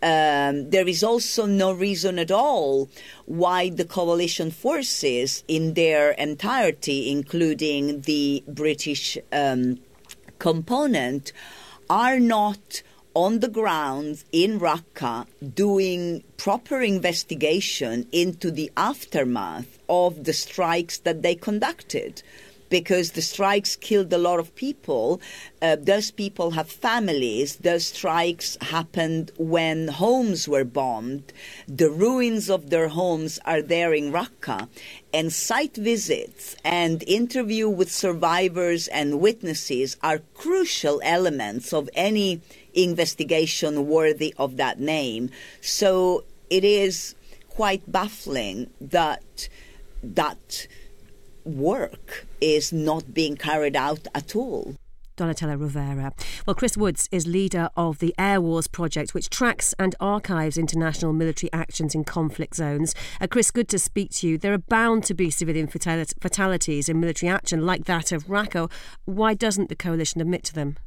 Um, 0.03 0.69
there 0.69 0.87
is 0.87 1.03
also 1.03 1.47
no 1.47 1.73
reason 1.73 2.19
at 2.19 2.29
all 2.29 2.89
why 3.25 3.69
the 3.69 3.85
coalition 3.85 4.51
forces, 4.51 5.43
in 5.47 5.73
their 5.73 6.11
entirety, 6.11 7.11
including 7.11 8.01
the 8.01 8.43
British 8.47 9.17
um, 9.33 9.79
component, 10.37 11.33
are 11.89 12.19
not 12.19 12.83
on 13.13 13.39
the 13.39 13.47
ground 13.47 14.23
in 14.31 14.59
Raqqa 14.59 15.25
doing 15.55 16.23
proper 16.37 16.81
investigation 16.81 18.07
into 18.11 18.51
the 18.51 18.71
aftermath 18.77 19.79
of 19.89 20.23
the 20.23 20.33
strikes 20.33 20.99
that 20.99 21.21
they 21.21 21.35
conducted 21.35 22.21
because 22.69 23.11
the 23.11 23.21
strikes 23.21 23.75
killed 23.75 24.13
a 24.13 24.17
lot 24.17 24.39
of 24.39 24.55
people. 24.55 25.19
Uh, 25.61 25.75
those 25.79 26.11
people 26.11 26.51
have 26.51 26.69
families. 26.69 27.57
Those 27.57 27.87
strikes 27.87 28.57
happened 28.61 29.31
when 29.37 29.87
homes 29.87 30.47
were 30.47 30.63
bombed. 30.63 31.33
The 31.67 31.89
ruins 31.89 32.49
of 32.49 32.69
their 32.69 32.89
homes 32.89 33.39
are 33.45 33.61
there 33.61 33.93
in 33.93 34.11
Raqqa. 34.11 34.69
And 35.13 35.33
site 35.33 35.75
visits 35.75 36.55
and 36.63 37.03
interview 37.07 37.67
with 37.67 37.91
survivors 37.91 38.87
and 38.87 39.19
witnesses 39.19 39.97
are 40.03 40.21
crucial 40.35 41.01
elements 41.03 41.73
of 41.73 41.89
any 41.95 42.41
investigation 42.73 43.87
worthy 43.87 44.33
of 44.37 44.57
that 44.57 44.79
name. 44.79 45.29
So 45.61 46.23
it 46.49 46.63
is 46.63 47.15
quite 47.49 47.91
baffling 47.91 48.69
that 48.79 49.49
that 50.03 50.67
work 51.43 52.25
is 52.39 52.71
not 52.71 53.13
being 53.13 53.35
carried 53.35 53.75
out 53.75 54.07
at 54.15 54.35
all. 54.35 54.75
Donatella 55.19 55.57
Rovera. 55.57 56.13
Well, 56.47 56.55
Chris 56.55 56.77
Woods 56.77 57.09
is 57.11 57.27
leader 57.27 57.69
of 57.75 57.99
the 57.99 58.15
Airwars 58.17 58.71
Project, 58.71 59.13
which 59.13 59.29
tracks 59.29 59.75
and 59.77 59.93
archives 59.99 60.57
international 60.57 61.11
military 61.11 61.51
actions 61.51 61.93
in 61.93 62.05
conflict 62.05 62.55
zones. 62.55 62.95
Uh, 63.19 63.27
Chris, 63.27 63.51
good 63.51 63.67
to 63.69 63.79
speak 63.79 64.11
to 64.11 64.27
you. 64.29 64.37
There 64.37 64.53
are 64.53 64.57
bound 64.57 65.03
to 65.05 65.13
be 65.13 65.29
civilian 65.29 65.67
fatalities 65.67 66.87
in 66.87 66.99
military 67.01 67.29
action 67.29 67.65
like 67.65 67.83
that 67.85 68.13
of 68.13 68.27
Raqqa. 68.27 68.71
Why 69.03 69.33
doesn't 69.33 69.67
the 69.67 69.75
coalition 69.75 70.21
admit 70.21 70.45
to 70.45 70.53
them? 70.53 70.77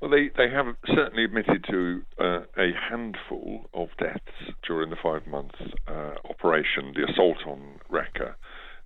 Well, 0.00 0.10
they, 0.10 0.30
they 0.36 0.50
have 0.50 0.66
certainly 0.94 1.24
admitted 1.24 1.64
to 1.70 2.02
uh, 2.20 2.40
a 2.56 2.70
handful 2.90 3.70
of 3.72 3.88
deaths 3.98 4.52
during 4.66 4.90
the 4.90 4.96
five 5.02 5.26
month 5.26 5.52
uh, 5.88 6.14
operation, 6.28 6.92
the 6.94 7.10
assault 7.10 7.38
on 7.46 7.80
Raqqa. 7.90 8.34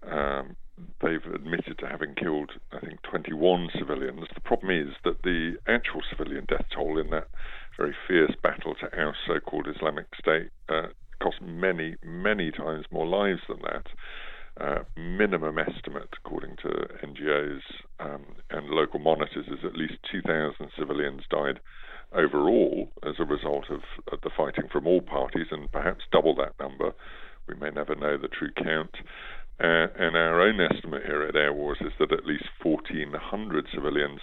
Um, 0.08 0.56
they've 1.02 1.34
admitted 1.34 1.78
to 1.78 1.86
having 1.86 2.14
killed, 2.14 2.52
I 2.72 2.78
think, 2.78 3.02
21 3.02 3.70
civilians. 3.76 4.26
The 4.34 4.40
problem 4.40 4.70
is 4.70 4.94
that 5.04 5.22
the 5.22 5.56
actual 5.66 6.00
civilian 6.08 6.44
death 6.48 6.66
toll 6.74 6.98
in 6.98 7.10
that 7.10 7.28
very 7.76 7.94
fierce 8.06 8.34
battle 8.42 8.74
to 8.76 8.86
oust 9.00 9.18
so 9.26 9.40
called 9.40 9.66
Islamic 9.66 10.06
State 10.18 10.50
uh, 10.68 10.88
cost 11.20 11.42
many, 11.42 11.96
many 12.04 12.50
times 12.50 12.86
more 12.90 13.06
lives 13.06 13.42
than 13.48 13.60
that. 13.62 13.86
Uh, 14.60 14.84
minimum 14.94 15.58
estimate, 15.58 16.10
according 16.22 16.54
to 16.56 16.68
NGOs 17.02 17.62
um, 17.98 18.26
and 18.50 18.68
local 18.68 19.00
monitors, 19.00 19.46
is 19.46 19.64
at 19.64 19.74
least 19.74 19.94
2,000 20.12 20.68
civilians 20.78 21.22
died 21.30 21.60
overall 22.12 22.90
as 23.02 23.14
a 23.18 23.24
result 23.24 23.64
of, 23.70 23.80
of, 24.12 24.20
the 24.20 24.28
fighting 24.36 24.68
from 24.70 24.86
all 24.86 25.00
parties, 25.00 25.46
and 25.50 25.72
perhaps 25.72 26.04
double 26.12 26.34
that 26.34 26.52
number. 26.60 26.92
We 27.48 27.54
may 27.54 27.70
never 27.70 27.94
know 27.94 28.18
the 28.18 28.28
true 28.28 28.50
count. 28.54 28.96
Uh, 29.58 29.88
and 29.98 30.14
our 30.14 30.42
own 30.42 30.60
estimate 30.60 31.04
here 31.06 31.22
at 31.22 31.34
Airwars 31.34 31.80
is 31.80 31.92
that 31.98 32.12
at 32.12 32.26
least 32.26 32.44
1,400 32.62 33.66
civilians 33.72 34.20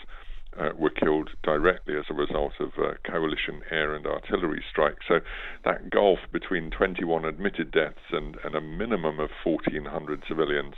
uh, 0.60 0.70
were 0.78 0.90
killed 0.90 1.30
directly 1.44 1.96
as 1.98 2.06
a 2.10 2.14
result 2.14 2.54
of 2.60 2.70
uh, 2.78 2.94
coalition 3.10 3.62
air 3.72 3.94
and 3.96 4.06
artillery 4.06 4.64
strikes. 4.70 5.06
So 5.08 5.20
that 5.66 5.90
gulf 5.90 6.20
between 6.32 6.72
21 6.72 7.26
admitted 7.26 7.72
deaths 7.72 8.12
and, 8.12 8.38
and 8.44 8.56
a 8.56 8.62
minimum 8.62 9.20
of 9.20 9.30
1,400 9.44 10.24
civilians 10.28 10.76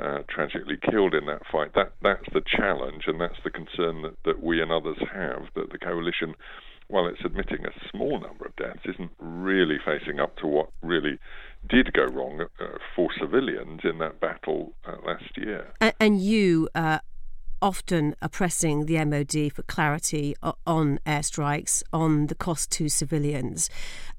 uh, 0.00 0.18
tragically 0.28 0.76
killed 0.90 1.14
in 1.14 1.26
that 1.26 1.42
fight, 1.50 1.72
that, 1.74 1.92
that's 2.02 2.26
the 2.32 2.42
challenge 2.44 3.04
and 3.06 3.20
that's 3.20 3.38
the 3.44 3.50
concern 3.50 4.02
that, 4.02 4.16
that 4.24 4.42
we 4.42 4.60
and 4.60 4.72
others 4.72 4.98
have, 5.12 5.46
that 5.54 5.70
the 5.70 5.78
coalition 5.78 6.34
while 6.88 7.06
it's 7.06 7.24
admitting 7.24 7.64
a 7.64 7.88
small 7.90 8.20
number 8.20 8.44
of 8.44 8.54
deaths, 8.56 8.80
isn't 8.84 9.10
really 9.18 9.78
facing 9.84 10.20
up 10.20 10.36
to 10.36 10.46
what 10.46 10.68
really 10.82 11.18
did 11.68 11.92
go 11.92 12.04
wrong 12.04 12.42
uh, 12.60 12.64
for 12.94 13.08
civilians 13.18 13.80
in 13.84 13.98
that 13.98 14.20
battle 14.20 14.74
uh, 14.86 14.96
last 15.06 15.36
year. 15.36 15.72
And, 15.80 15.94
and 15.98 16.20
you 16.20 16.68
uh, 16.74 16.98
often 17.64 18.14
are 18.20 18.28
pressing 18.28 18.84
the 18.84 19.02
MOD 19.06 19.50
for 19.50 19.62
clarity 19.62 20.36
on 20.66 20.98
airstrikes, 21.06 21.82
on 21.94 22.26
the 22.26 22.34
cost 22.34 22.70
to 22.70 22.90
civilians. 22.90 23.70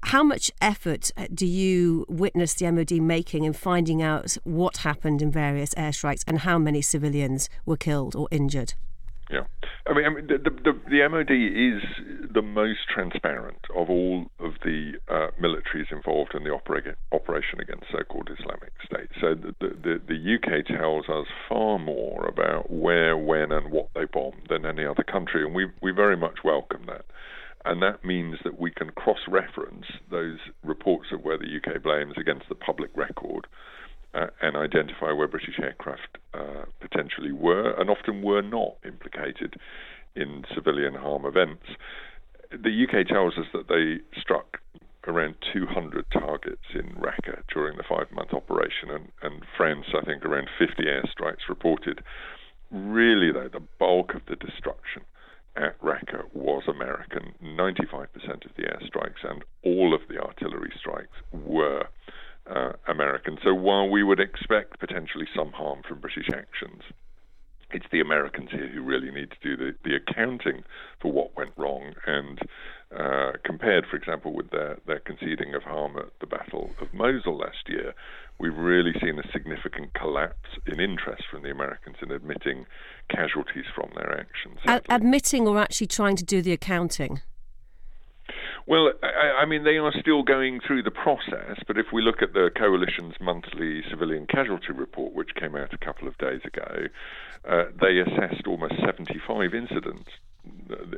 How 0.02 0.24
much 0.24 0.50
effort 0.60 1.12
uh, 1.16 1.28
do 1.32 1.46
you 1.46 2.04
witness 2.08 2.54
the 2.54 2.68
MOD 2.72 3.00
making 3.00 3.44
in 3.44 3.52
finding 3.52 4.02
out 4.02 4.36
what 4.42 4.78
happened 4.78 5.22
in 5.22 5.30
various 5.30 5.72
airstrikes 5.74 6.24
and 6.26 6.40
how 6.40 6.58
many 6.58 6.82
civilians 6.82 7.48
were 7.64 7.76
killed 7.76 8.16
or 8.16 8.26
injured? 8.32 8.74
Yeah, 9.28 9.42
I 9.88 9.92
mean, 9.92 10.04
I 10.04 10.08
mean 10.10 10.26
the, 10.28 10.38
the, 10.38 10.72
the 10.88 11.08
MOD 11.08 11.32
is 11.32 11.82
the 12.32 12.42
most 12.42 12.88
transparent 12.92 13.58
of 13.74 13.90
all 13.90 14.26
of 14.38 14.52
the 14.62 14.92
uh, 15.08 15.28
militaries 15.42 15.90
involved 15.90 16.34
in 16.34 16.44
the 16.44 16.50
opera- 16.50 16.94
operation 17.10 17.58
against 17.60 17.86
so-called 17.90 18.30
Islamic 18.38 18.70
State. 18.84 19.10
So 19.20 19.34
the, 19.34 19.52
the, 19.60 20.00
the 20.06 20.34
UK 20.36 20.66
tells 20.66 21.08
us 21.08 21.26
far 21.48 21.78
more 21.78 22.26
about 22.28 22.70
where, 22.70 23.16
when, 23.16 23.50
and 23.50 23.72
what 23.72 23.88
they 23.96 24.04
bombed 24.04 24.46
than 24.48 24.64
any 24.64 24.86
other 24.86 25.02
country, 25.02 25.44
and 25.44 25.54
we 25.54 25.66
we 25.82 25.90
very 25.90 26.16
much 26.16 26.44
welcome 26.44 26.86
that. 26.86 27.04
And 27.64 27.82
that 27.82 28.04
means 28.04 28.36
that 28.44 28.60
we 28.60 28.70
can 28.70 28.90
cross-reference 28.90 29.86
those 30.08 30.38
reports 30.62 31.08
of 31.12 31.24
where 31.24 31.36
the 31.36 31.50
UK 31.56 31.82
blames 31.82 32.14
against 32.16 32.48
the 32.48 32.54
public 32.54 32.90
record 32.94 33.48
uh, 34.16 34.26
and 34.40 34.56
identify 34.56 35.12
where 35.12 35.28
British 35.28 35.58
aircraft 35.62 36.18
uh, 36.32 36.64
potentially 36.80 37.32
were 37.32 37.78
and 37.78 37.90
often 37.90 38.22
were 38.22 38.42
not 38.42 38.76
implicated 38.84 39.56
in 40.14 40.44
civilian 40.54 40.94
harm 40.94 41.26
events. 41.26 41.66
The 42.50 42.86
UK 42.86 43.06
tells 43.06 43.34
us 43.36 43.46
that 43.52 43.68
they 43.68 43.98
struck 44.18 44.58
around 45.06 45.34
200 45.52 46.06
targets 46.12 46.62
in 46.74 46.96
Raqqa 46.96 47.42
during 47.52 47.76
the 47.76 47.84
five 47.88 48.10
month 48.12 48.32
operation, 48.32 48.90
and, 48.90 49.08
and 49.22 49.42
France, 49.56 49.86
I 49.94 50.04
think, 50.04 50.24
around 50.24 50.48
50 50.58 50.82
airstrikes 50.82 51.48
reported. 51.48 52.02
Really, 52.70 53.30
though, 53.32 53.50
the 53.52 53.62
bulk 53.78 54.14
of 54.14 54.22
the 54.28 54.36
destruction 54.36 55.02
at 55.56 55.80
Raqqa 55.80 56.24
was 56.34 56.64
American. 56.66 57.34
95% 57.42 58.08
of 58.44 58.50
the 58.56 58.62
airstrikes 58.62 59.28
and 59.28 59.44
all 59.62 59.94
of 59.94 60.00
the 60.08 60.18
artillery 60.18 60.72
strikes 60.78 61.16
were 61.32 61.86
uh. 62.48 62.72
So 63.44 63.54
while 63.54 63.88
we 63.88 64.02
would 64.02 64.18
expect 64.18 64.80
potentially 64.80 65.26
some 65.34 65.52
harm 65.52 65.82
from 65.86 66.00
British 66.00 66.28
actions, 66.34 66.82
it's 67.70 67.86
the 67.92 68.00
Americans 68.00 68.50
here 68.50 68.68
who 68.68 68.82
really 68.82 69.10
need 69.10 69.30
to 69.30 69.36
do 69.42 69.56
the, 69.56 69.74
the 69.84 69.96
accounting 69.96 70.64
for 71.00 71.12
what 71.12 71.36
went 71.36 71.50
wrong. 71.56 71.94
And 72.06 72.40
uh, 72.96 73.32
compared, 73.44 73.86
for 73.88 73.96
example, 73.96 74.32
with 74.32 74.50
their, 74.50 74.78
their 74.86 75.00
conceding 75.00 75.54
of 75.54 75.62
harm 75.62 75.96
at 75.96 76.10
the 76.20 76.26
Battle 76.26 76.70
of 76.80 76.92
Mosul 76.94 77.38
last 77.38 77.68
year, 77.68 77.94
we've 78.38 78.56
really 78.56 78.94
seen 79.00 79.18
a 79.18 79.32
significant 79.32 79.94
collapse 79.94 80.58
in 80.66 80.80
interest 80.80 81.24
from 81.30 81.42
the 81.42 81.50
Americans 81.50 81.96
in 82.02 82.10
admitting 82.10 82.66
casualties 83.08 83.66
from 83.74 83.90
their 83.94 84.18
actions. 84.18 84.58
Ad- 84.66 84.86
admitting 84.88 85.46
or 85.46 85.58
actually 85.58 85.88
trying 85.88 86.16
to 86.16 86.24
do 86.24 86.42
the 86.42 86.52
accounting? 86.52 87.20
Well, 88.66 88.92
I, 89.02 89.42
I, 89.42 89.46
mean, 89.46 89.62
they 89.62 89.78
are 89.78 89.92
still 90.00 90.24
going 90.24 90.60
through 90.66 90.82
the 90.82 90.90
process, 90.90 91.58
but 91.68 91.78
if 91.78 91.86
we 91.92 92.02
look 92.02 92.20
at 92.20 92.32
the 92.32 92.50
coalition's 92.56 93.14
monthly 93.20 93.82
civilian 93.88 94.26
casualty 94.26 94.72
report, 94.74 95.14
which 95.14 95.34
came 95.38 95.54
out 95.54 95.72
a 95.72 95.78
couple 95.78 96.08
of 96.08 96.18
days 96.18 96.40
ago, 96.44 96.86
uh, 97.48 97.64
they 97.80 97.98
assessed 98.00 98.46
almost 98.46 98.74
75 98.84 99.54
incidents 99.54 100.10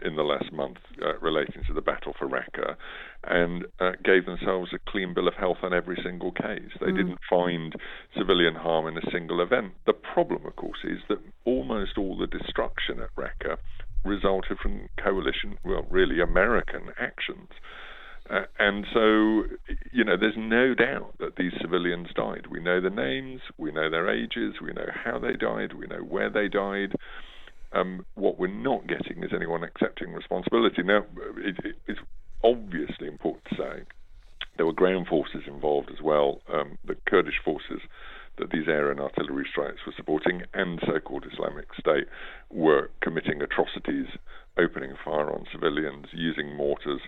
in 0.03 0.17
the 0.17 0.23
last 0.23 0.53
month 0.53 0.79
uh, 1.03 1.19
relating 1.21 1.63
to 1.67 1.73
the 1.73 1.81
battle 1.81 2.15
for 2.19 2.29
Raqqa 2.29 2.77
and 3.25 3.65
uh, 3.81 3.93
gave 4.05 4.27
themselves 4.27 4.73
a 4.73 4.91
clean 4.91 5.15
bill 5.15 5.29
of 5.29 5.35
health 5.35 5.59
on 5.63 5.73
every 5.75 5.99
single 6.03 6.33
case. 6.33 6.71
They 6.81 6.87
mm. 6.87 6.97
didn't 6.97 7.19
find 7.29 7.75
civilian 8.17 8.55
harm 8.55 8.87
in 8.87 8.97
a 8.97 9.11
single 9.11 9.41
event. 9.41 9.73
The 9.87 9.93
problem, 9.93 10.47
of 10.47 10.57
course, 10.57 10.81
is 10.85 10.99
that 11.09 11.19
almost 11.45 11.99
all 11.99 12.17
the 12.17 12.27
destruction 12.27 13.01
at 13.01 13.15
Raqqa 13.17 13.59
resulted 14.05 14.59
from 14.59 14.89
coalition, 15.03 15.59
well, 15.65 15.87
really 15.91 16.21
American 16.21 16.91
actions. 16.99 17.49
Uh, 18.31 18.45
and 18.59 18.85
so, 18.93 19.45
you 19.91 20.05
know, 20.05 20.17
there's 20.19 20.37
no 20.37 20.75
doubt 20.75 21.15
that 21.19 21.37
these 21.37 21.53
civilians 21.61 22.09
died. 22.15 22.47
We 22.51 22.61
know 22.61 22.81
the 22.81 22.91
names, 22.91 23.41
we 23.57 23.73
know 23.73 23.89
their 23.89 24.09
ages, 24.11 24.57
we 24.63 24.73
know 24.73 24.89
how 24.93 25.19
they 25.19 25.33
died, 25.33 25.73
we 25.73 25.87
know 25.87 26.01
where 26.01 26.29
they 26.29 26.49
died. 26.49 26.93
Um, 27.73 28.05
what 28.15 28.39
we're 28.39 28.49
not 28.49 28.87
getting 28.87 29.23
is 29.23 29.31
anyone 29.35 29.63
accepting 29.63 30.13
responsibility. 30.13 30.83
Now, 30.83 31.05
it, 31.39 31.57
it's 31.87 32.01
obviously 32.45 33.09
important 33.09 33.45
to 33.51 33.57
say 33.57 33.83
there 34.57 34.67
were 34.67 34.73
ground 34.73 35.07
forces 35.07 35.43
involved 35.47 35.91
as 35.91 36.03
well. 36.03 36.41
Um, 36.53 36.79
the 36.87 36.97
Kurdish 37.09 37.41
forces 37.43 37.81
that 38.39 38.51
these 38.51 38.69
air 38.69 38.91
and 38.91 39.01
artillery 39.01 39.47
strikes 39.51 39.85
were 39.87 39.95
supporting 39.97 40.43
and 40.55 40.81
so-called 40.87 41.25
Islamic 41.33 41.67
State 41.79 42.07
were 42.51 42.91
committing 43.01 43.43
atrocities, 43.43 44.07
opening 44.59 44.95
fire 45.05 45.31
on 45.31 45.47
civilians, 45.53 46.07
using 46.13 46.55
mortars 46.55 47.01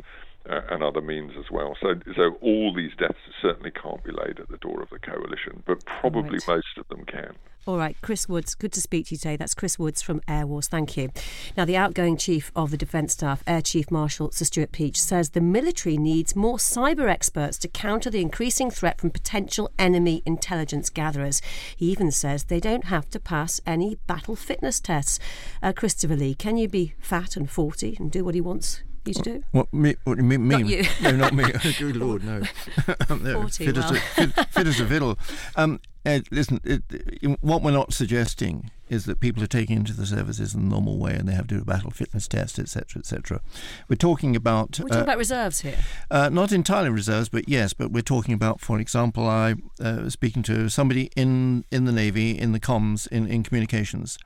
uh, 0.49 0.61
and 0.71 0.83
other 0.83 1.01
means 1.01 1.33
as 1.39 1.51
well. 1.51 1.77
So, 1.81 1.95
so 2.17 2.37
all 2.41 2.75
these 2.75 2.93
deaths 2.99 3.19
certainly 3.43 3.71
can't 3.71 4.03
be 4.05 4.13
laid 4.13 4.41
at 4.41 4.49
the 4.49 4.59
door 4.59 4.83
of 4.83 4.91
the 4.91 4.99
coalition, 4.99 5.63
but 5.67 5.85
probably 5.85 6.39
right. 6.47 6.49
most 6.49 6.79
of 6.79 6.89
them 6.89 7.05
can. 7.05 7.35
All 7.67 7.77
right, 7.77 7.95
Chris 8.01 8.27
Woods, 8.27 8.55
good 8.55 8.73
to 8.73 8.81
speak 8.81 9.07
to 9.07 9.15
you 9.15 9.19
today. 9.19 9.37
That's 9.37 9.55
Chris 9.55 9.79
Woods 9.79 10.01
from 10.01 10.21
Airwars. 10.21 10.67
Thank 10.67 10.97
you. 10.97 11.11
Now, 11.59 11.67
the 11.67 11.77
outgoing 11.77 12.17
chief 12.17 12.51
of 12.57 12.71
the 12.71 12.79
Defence 12.79 13.13
Staff, 13.13 13.43
Air 13.47 13.61
Chief 13.61 13.91
Marshal 13.91 14.31
Sir 14.31 14.47
Stuart 14.47 14.73
Peach, 14.73 14.99
says 14.99 15.31
the 15.31 15.43
military 15.43 15.99
needs 15.99 16.35
more 16.35 16.57
cyber 16.57 17.07
experts 17.11 17.59
to 17.59 17.69
counter 17.69 18.09
the 18.09 18.23
increasing 18.23 18.71
threat 18.71 18.99
from 18.99 19.11
potential 19.11 19.71
enemy 19.79 20.23
intelligence 20.25 20.89
gatherers. 20.89 21.43
He 21.77 21.91
even 21.91 22.11
says 22.11 22.45
they 22.45 22.61
don't 22.61 22.85
have 22.85 23.11
to 23.11 23.21
pass 23.21 23.61
any 23.67 23.99
battle 24.07 24.37
fitness 24.37 24.81
tests. 24.81 25.19
Uh, 25.63 25.75
Christopher 25.75 26.17
Lee, 26.17 26.35
can 26.35 26.57
you 26.57 26.67
be 26.67 26.95
fat 26.99 27.37
and 27.37 27.51
40 27.51 27.99
and 28.01 28.11
do 28.11 28.25
what 28.25 28.35
he 28.35 28.41
wants 28.41 28.83
you 29.05 29.15
to 29.15 29.23
do? 29.23 29.45
What 29.53 29.73
me? 29.73 29.97
What 30.05 30.19
me? 30.19 30.39
me? 30.39 30.57
Not 30.57 30.67
you. 30.67 30.85
no, 31.03 31.11
not 31.13 31.35
me. 31.35 31.45
Good 31.79 31.97
lord, 31.97 32.25
no. 32.25 32.39
no 33.11 33.41
40, 33.41 33.67
fit, 33.67 33.77
well. 33.77 33.85
as 33.85 33.91
a, 33.91 33.95
fit, 34.01 34.33
fit 34.51 34.67
as 34.67 34.81
a 34.81 34.87
fiddle. 34.87 35.19
Um, 35.57 35.81
Listen, 36.05 36.61
it, 36.65 36.83
it, 36.91 37.39
what 37.43 37.63
we're 37.63 37.71
not 37.71 37.93
suggesting 37.93 38.71
is 38.91 39.05
that 39.05 39.21
people 39.21 39.43
are 39.43 39.47
taken 39.47 39.77
into 39.77 39.93
the 39.93 40.05
services 40.05 40.53
in 40.53 40.63
the 40.63 40.69
normal 40.69 40.99
way 40.99 41.15
and 41.15 41.29
they 41.29 41.33
have 41.33 41.47
to 41.47 41.55
do 41.55 41.63
a 41.63 41.65
battle 41.65 41.91
fitness 41.91 42.27
test, 42.27 42.59
etc., 42.59 42.99
etc. 42.99 43.41
We're 43.89 43.97
talking 43.97 44.35
about. 44.35 44.79
We're 44.79 44.89
talking 44.89 45.01
uh, 45.01 45.05
about 45.05 45.19
reserves 45.19 45.61
here. 45.61 45.79
Uh, 46.11 46.29
not 46.29 46.53
entirely 46.53 46.91
reserves, 46.91 47.29
but 47.29 47.49
yes. 47.49 47.73
But 47.73 47.93
we're 47.93 48.03
talking 48.03 48.35
about, 48.35 48.61
for 48.61 48.81
example, 48.81 49.27
I 49.27 49.55
uh, 49.81 50.01
was 50.05 50.15
speaking 50.15 50.43
to 50.45 50.69
somebody 50.69 51.11
in, 51.17 51.65
in 51.71 51.85
the 51.85 51.93
Navy, 51.93 52.37
in 52.37 52.53
the 52.53 52.61
comms, 52.61 53.07
in, 53.09 53.27
in 53.27 53.43
communications. 53.43 54.19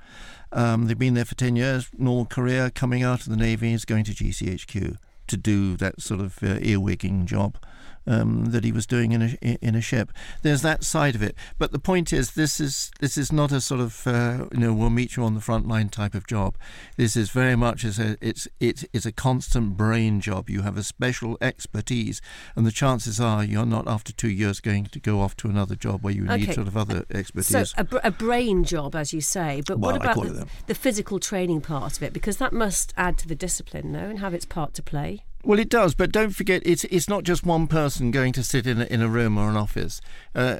Um, 0.50 0.87
they've 0.87 0.98
been 0.98 1.14
there 1.14 1.24
for 1.24 1.34
10 1.34 1.56
years, 1.56 1.90
normal 1.98 2.26
career, 2.26 2.70
coming 2.70 3.02
out 3.02 3.20
of 3.20 3.28
the 3.28 3.37
Navy, 3.37 3.72
is 3.72 3.84
going 3.84 4.04
to 4.04 4.12
GCHQ 4.12 4.96
to 5.26 5.37
do 5.37 5.76
that 5.76 6.00
sort 6.00 6.20
of 6.20 6.38
uh, 6.42 6.58
earwigging 6.58 7.24
job 7.26 7.58
um, 8.07 8.47
that 8.47 8.64
he 8.64 8.73
was 8.73 8.87
doing 8.87 9.12
in 9.12 9.23
a 9.23 9.59
in 9.61 9.75
a 9.75 9.81
ship. 9.81 10.12
There's 10.43 10.62
that 10.62 10.85
side 10.85 11.14
of 11.14 11.23
it, 11.23 11.35
but 11.59 11.73
the 11.73 11.79
point 11.79 12.12
is, 12.12 12.33
this 12.33 12.61
is 12.61 12.90
this 13.01 13.17
is 13.17 13.33
not 13.33 13.53
a 13.53 13.61
sort 13.61 13.81
of 13.81 14.07
uh, 14.07 14.47
you 14.53 14.59
know 14.59 14.73
we'll 14.73 14.90
meet 14.90 15.17
you 15.17 15.25
on 15.25 15.35
the 15.35 15.40
front 15.40 15.67
line 15.67 15.88
type 15.88 16.14
of 16.14 16.27
job. 16.27 16.57
This 16.97 17.17
is 17.17 17.31
very 17.31 17.57
much 17.57 17.85
as 17.85 17.99
a 17.99 18.17
it's 18.21 18.49
it 18.61 18.85
is 18.93 19.07
a 19.07 19.12
constant 19.12 19.77
brain 19.77 20.21
job. 20.21 20.51
You 20.51 20.62
have 20.62 20.77
a 20.77 20.83
special 20.83 21.38
expertise, 21.40 22.21
and 22.57 22.67
the 22.67 22.73
chances 22.73 23.21
are 23.21 23.45
you're 23.45 23.67
not 23.67 23.88
after 23.88 24.12
two 24.12 24.31
years 24.31 24.61
going 24.61 24.87
to 24.87 25.01
go 25.01 25.21
off 25.21 25.37
to 25.37 25.49
another 25.49 25.75
job 25.75 26.03
where 26.03 26.14
you 26.14 26.25
okay. 26.25 26.37
need 26.38 26.55
sort 26.55 26.67
of 26.67 26.77
other 26.77 27.05
expertise. 27.11 27.71
So 27.71 27.75
a, 27.77 27.85
br- 27.85 27.99
a 28.05 28.11
brain 28.11 28.64
job, 28.64 28.95
as 28.95 29.12
you 29.12 29.21
say, 29.21 29.62
but 29.67 29.79
well, 29.79 29.93
what 29.93 30.03
about 30.03 30.17
the, 30.17 30.47
the 30.67 30.75
physical 30.75 31.19
training 31.19 31.61
part 31.61 31.97
of 31.97 32.03
it? 32.03 32.12
Because 32.12 32.37
that 32.38 32.53
must 32.53 32.93
add 32.97 33.19
to 33.19 33.29
the 33.29 33.35
discipline, 33.35 33.93
no, 33.93 34.01
and 34.01 34.19
have 34.19 34.35
its 34.35 34.45
part 34.45 34.75
to 34.75 34.83
play. 34.83 35.25
Well, 35.44 35.59
it 35.59 35.68
does, 35.68 35.94
but 35.94 36.11
don't 36.11 36.30
forget, 36.30 36.62
it's 36.64 36.85
it's 36.85 37.09
not 37.09 37.22
just 37.22 37.44
one 37.44 37.66
person 37.66 38.11
going 38.11 38.33
to 38.33 38.42
sit 38.42 38.66
in 38.66 38.80
a, 38.80 38.85
in 38.85 39.02
a 39.02 39.09
room 39.09 39.37
or 39.37 39.50
an 39.50 39.57
office. 39.57 40.00
Uh, 40.35 40.59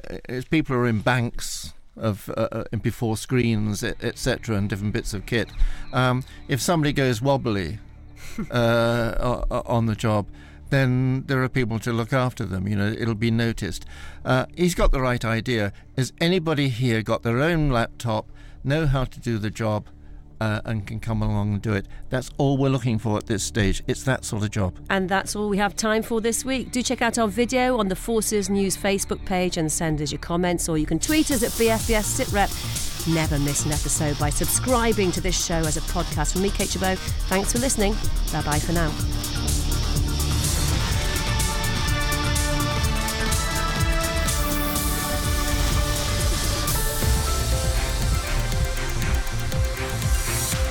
people 0.51 0.75
are 0.75 0.85
in 0.85 0.99
banks 0.99 1.73
of 1.97 2.29
uh, 2.37 2.47
uh 2.51 2.77
before 2.77 3.17
screens, 3.17 3.83
etc., 3.83 4.55
and 4.55 4.69
different 4.69 4.93
bits 4.93 5.15
of 5.15 5.25
kit. 5.25 5.49
Um, 5.91 6.23
if 6.47 6.61
somebody 6.61 6.93
goes 6.93 7.19
wobbly 7.19 7.79
uh, 8.51 9.41
on 9.65 9.87
the 9.87 9.95
job, 9.95 10.27
then 10.69 11.23
there 11.25 11.41
are 11.41 11.49
people 11.49 11.79
to 11.79 11.91
look 11.91 12.13
after 12.13 12.45
them. 12.45 12.67
You 12.67 12.75
know, 12.75 12.91
it'll 12.91 13.15
be 13.15 13.31
noticed. 13.31 13.85
Uh, 14.23 14.45
he's 14.55 14.75
got 14.75 14.91
the 14.91 15.01
right 15.01 15.25
idea. 15.25 15.73
Has 15.97 16.13
anybody 16.21 16.69
here 16.69 17.01
got 17.01 17.23
their 17.23 17.39
own 17.39 17.69
laptop, 17.69 18.29
know 18.63 18.85
how 18.85 19.05
to 19.05 19.19
do 19.19 19.39
the 19.39 19.49
job, 19.49 19.87
uh, 20.39 20.61
and 20.65 20.85
can 20.85 20.99
come 20.99 21.21
along 21.21 21.53
and 21.53 21.61
do 21.61 21.73
it. 21.73 21.85
That's 22.09 22.29
all 22.37 22.57
we're 22.57 22.69
looking 22.69 22.99
for 22.99 23.17
at 23.17 23.27
this 23.27 23.43
stage. 23.43 23.83
It's 23.87 24.03
that 24.03 24.25
sort 24.25 24.43
of 24.43 24.51
job. 24.51 24.75
And 24.89 25.09
that's 25.09 25.35
all 25.35 25.49
we 25.49 25.57
have 25.57 25.75
time 25.75 26.03
for 26.03 26.21
this 26.21 26.45
week. 26.45 26.71
Do 26.71 26.81
check 26.81 27.01
out 27.01 27.17
our 27.17 27.27
video 27.27 27.77
on 27.77 27.87
the 27.87 27.95
Forces 27.95 28.49
News 28.49 28.77
Facebook 28.77 29.23
page 29.25 29.57
and 29.57 29.71
send 29.71 30.01
us 30.01 30.11
your 30.11 30.19
comments, 30.19 30.69
or 30.69 30.77
you 30.77 30.85
can 30.85 30.99
tweet 30.99 31.31
us 31.31 31.43
at 31.43 31.51
BFBS 31.51 32.23
SitRep. 32.23 33.13
Never 33.13 33.37
miss 33.39 33.65
an 33.65 33.71
episode 33.71 34.17
by 34.17 34.29
subscribing 34.29 35.11
to 35.11 35.21
this 35.21 35.45
show 35.45 35.55
as 35.55 35.77
a 35.77 35.81
podcast. 35.81 36.33
From 36.33 36.41
me, 36.41 36.49
Kate 36.49 36.69
Gerbeau, 36.69 36.97
thanks 37.27 37.51
for 37.51 37.59
listening. 37.59 37.93
Bye 38.31 38.41
bye 38.41 38.59
for 38.59 38.73
now. 38.73 39.64